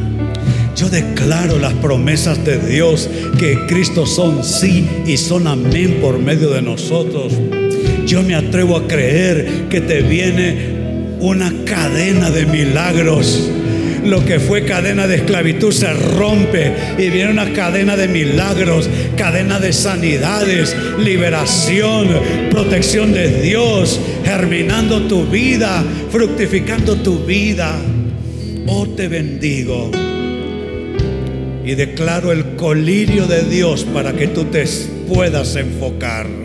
Yo 0.75 0.89
declaro 0.89 1.57
las 1.57 1.73
promesas 1.73 2.45
de 2.45 2.59
Dios 2.59 3.09
que 3.39 3.65
Cristo 3.65 4.05
son 4.05 4.43
sí 4.43 4.87
y 5.07 5.17
son 5.17 5.47
amén 5.47 5.97
por 6.01 6.19
medio 6.19 6.51
de 6.51 6.61
nosotros. 6.61 7.33
Yo 8.05 8.21
me 8.21 8.35
atrevo 8.35 8.77
a 8.77 8.87
creer 8.87 9.67
que 9.69 9.81
te 9.81 10.01
viene 10.01 11.17
una 11.19 11.51
cadena 11.65 12.29
de 12.29 12.45
milagros 12.45 13.49
lo 14.05 14.23
que 14.23 14.39
fue 14.39 14.63
cadena 14.63 15.07
de 15.07 15.15
esclavitud 15.17 15.71
se 15.71 15.91
rompe 15.93 16.73
y 16.97 17.09
viene 17.09 17.31
una 17.31 17.51
cadena 17.53 17.95
de 17.95 18.07
milagros, 18.07 18.89
cadena 19.17 19.59
de 19.59 19.73
sanidades, 19.73 20.75
liberación, 20.99 22.09
protección 22.51 23.13
de 23.13 23.41
Dios, 23.41 23.99
germinando 24.23 25.01
tu 25.07 25.25
vida, 25.25 25.83
fructificando 26.11 26.95
tu 26.97 27.25
vida. 27.25 27.75
Oh, 28.67 28.87
te 28.87 29.07
bendigo 29.07 29.91
y 31.65 31.73
declaro 31.73 32.31
el 32.31 32.55
colirio 32.55 33.25
de 33.25 33.43
Dios 33.43 33.85
para 33.85 34.13
que 34.13 34.27
tú 34.27 34.45
te 34.45 34.65
puedas 35.07 35.55
enfocar. 35.55 36.44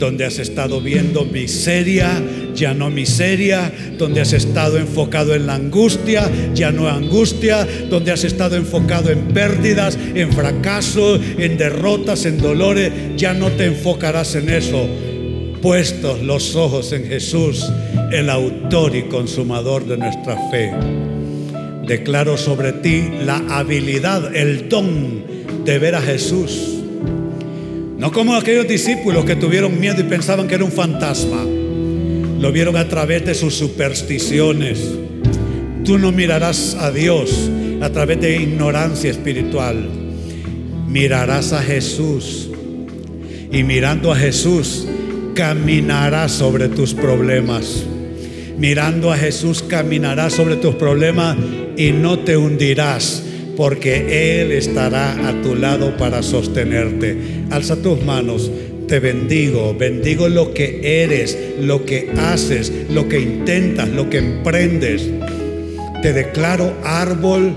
Donde 0.00 0.24
has 0.24 0.38
estado 0.38 0.80
viendo 0.80 1.26
miseria, 1.26 2.10
ya 2.54 2.72
no 2.72 2.88
miseria, 2.88 3.70
donde 3.98 4.22
has 4.22 4.32
estado 4.32 4.78
enfocado 4.78 5.34
en 5.34 5.46
la 5.46 5.56
angustia, 5.56 6.30
ya 6.54 6.72
no 6.72 6.88
angustia, 6.88 7.68
donde 7.90 8.10
has 8.10 8.24
estado 8.24 8.56
enfocado 8.56 9.10
en 9.10 9.28
pérdidas, 9.28 9.98
en 10.14 10.32
fracaso, 10.32 11.16
en 11.16 11.58
derrotas, 11.58 12.24
en 12.24 12.38
dolores, 12.38 12.90
ya 13.16 13.34
no 13.34 13.50
te 13.52 13.66
enfocarás 13.66 14.34
en 14.36 14.48
eso. 14.48 14.88
Puestos 15.60 16.22
los 16.22 16.56
ojos 16.56 16.92
en 16.92 17.04
Jesús, 17.04 17.70
el 18.10 18.30
autor 18.30 18.96
y 18.96 19.02
consumador 19.02 19.86
de 19.86 19.98
nuestra 19.98 20.36
fe. 20.50 20.72
Declaro 21.86 22.38
sobre 22.38 22.72
ti 22.72 23.04
la 23.22 23.36
habilidad, 23.50 24.34
el 24.34 24.70
don 24.70 25.24
de 25.66 25.78
ver 25.78 25.94
a 25.94 26.00
Jesús. 26.00 26.79
No 28.00 28.10
como 28.10 28.34
aquellos 28.34 28.66
discípulos 28.66 29.26
que 29.26 29.36
tuvieron 29.36 29.78
miedo 29.78 30.00
y 30.00 30.04
pensaban 30.04 30.48
que 30.48 30.54
era 30.54 30.64
un 30.64 30.72
fantasma. 30.72 31.44
Lo 31.44 32.50
vieron 32.50 32.78
a 32.78 32.88
través 32.88 33.26
de 33.26 33.34
sus 33.34 33.54
supersticiones. 33.54 34.78
Tú 35.84 35.98
no 35.98 36.10
mirarás 36.10 36.76
a 36.80 36.90
Dios 36.90 37.50
a 37.82 37.90
través 37.90 38.18
de 38.22 38.40
ignorancia 38.40 39.10
espiritual. 39.10 39.86
Mirarás 40.88 41.52
a 41.52 41.62
Jesús. 41.62 42.48
Y 43.52 43.64
mirando 43.64 44.12
a 44.12 44.16
Jesús, 44.16 44.86
caminarás 45.34 46.32
sobre 46.32 46.68
tus 46.68 46.94
problemas. 46.94 47.84
Mirando 48.56 49.12
a 49.12 49.18
Jesús, 49.18 49.62
caminarás 49.62 50.32
sobre 50.32 50.56
tus 50.56 50.74
problemas 50.76 51.36
y 51.76 51.92
no 51.92 52.20
te 52.20 52.38
hundirás 52.38 53.24
porque 53.56 54.40
Él 54.40 54.52
estará 54.52 55.28
a 55.28 55.42
tu 55.42 55.54
lado 55.54 55.96
para 55.96 56.22
sostenerte. 56.22 57.16
Alza 57.50 57.76
tus 57.76 58.02
manos 58.02 58.50
te 58.90 58.98
bendigo, 58.98 59.72
bendigo 59.72 60.28
lo 60.28 60.52
que 60.52 61.04
eres, 61.04 61.38
lo 61.60 61.86
que 61.86 62.10
haces, 62.18 62.72
lo 62.90 63.08
que 63.08 63.20
intentas, 63.20 63.88
lo 63.88 64.10
que 64.10 64.18
emprendes. 64.18 65.08
Te 66.02 66.12
declaro 66.12 66.76
árbol 66.82 67.54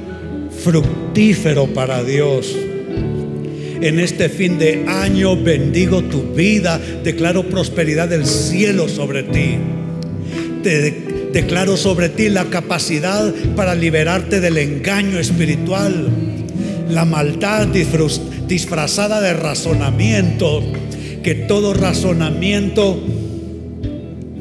fructífero 0.64 1.66
para 1.74 2.04
Dios. 2.04 2.56
En 3.82 4.00
este 4.00 4.30
fin 4.30 4.60
de 4.60 4.86
año 4.88 5.36
bendigo 5.36 6.04
tu 6.04 6.22
vida, 6.22 6.80
declaro 7.04 7.50
prosperidad 7.50 8.10
del 8.10 8.28
cielo 8.28 8.88
sobre 8.88 9.24
ti. 9.24 9.58
Te 10.62 11.13
declaro 11.34 11.76
sobre 11.76 12.10
ti 12.10 12.30
la 12.30 12.46
capacidad 12.46 13.34
para 13.56 13.76
liberarte 13.76 14.40
del 14.40 14.58
engaño 14.58 15.20
espiritual, 15.20 16.08
la 16.90 17.06
maldad 17.06 17.68
disfrazada 18.48 19.20
de 19.20 19.34
razonamiento, 19.34 20.64
que 21.24 21.34
todo 21.34 21.74
razonamiento 21.74 23.02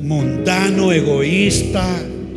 mundano, 0.03 0.93
egoísta, 0.93 1.86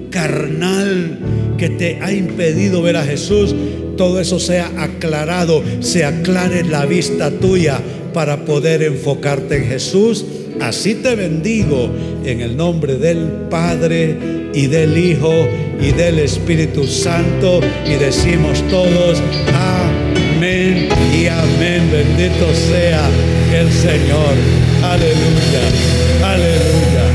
carnal, 0.09 1.19
que 1.57 1.69
te 1.69 1.99
ha 2.01 2.13
impedido 2.13 2.81
ver 2.81 2.95
a 2.95 3.03
Jesús, 3.03 3.53
todo 3.97 4.21
eso 4.21 4.39
sea 4.39 4.71
aclarado, 4.77 5.61
se 5.81 6.05
aclare 6.05 6.63
la 6.63 6.85
vista 6.85 7.31
tuya 7.31 7.81
para 8.13 8.45
poder 8.45 8.83
enfocarte 8.83 9.57
en 9.57 9.65
Jesús. 9.65 10.25
Así 10.61 10.95
te 10.95 11.15
bendigo 11.15 11.89
en 12.23 12.41
el 12.41 12.57
nombre 12.57 12.95
del 12.95 13.19
Padre 13.49 14.17
y 14.53 14.67
del 14.67 14.97
Hijo 14.97 15.47
y 15.81 15.91
del 15.91 16.19
Espíritu 16.19 16.87
Santo 16.87 17.59
y 17.85 17.95
decimos 17.95 18.63
todos 18.69 19.21
amén 19.53 20.89
y 21.13 21.27
amén. 21.27 21.89
Bendito 21.91 22.53
sea 22.53 23.07
el 23.53 23.71
Señor. 23.71 24.35
Aleluya, 24.83 25.63
aleluya, 26.23 27.05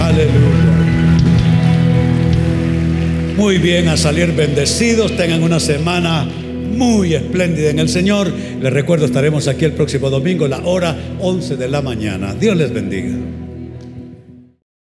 aleluya. 0.00 0.76
Muy 3.36 3.58
bien, 3.58 3.88
a 3.88 3.96
salir 3.96 4.32
bendecidos. 4.32 5.14
Tengan 5.16 5.42
una 5.42 5.60
semana 5.60 6.26
muy 6.76 7.14
espléndida 7.14 7.70
en 7.70 7.78
el 7.78 7.88
Señor. 7.88 8.30
Les 8.60 8.72
recuerdo, 8.72 9.06
estaremos 9.06 9.48
aquí 9.48 9.64
el 9.64 9.72
próximo 9.72 10.10
domingo, 10.10 10.46
la 10.46 10.64
hora 10.64 10.96
11 11.20 11.56
de 11.56 11.68
la 11.68 11.82
mañana. 11.82 12.34
Dios 12.34 12.56
les 12.56 12.72
bendiga. 12.72 13.45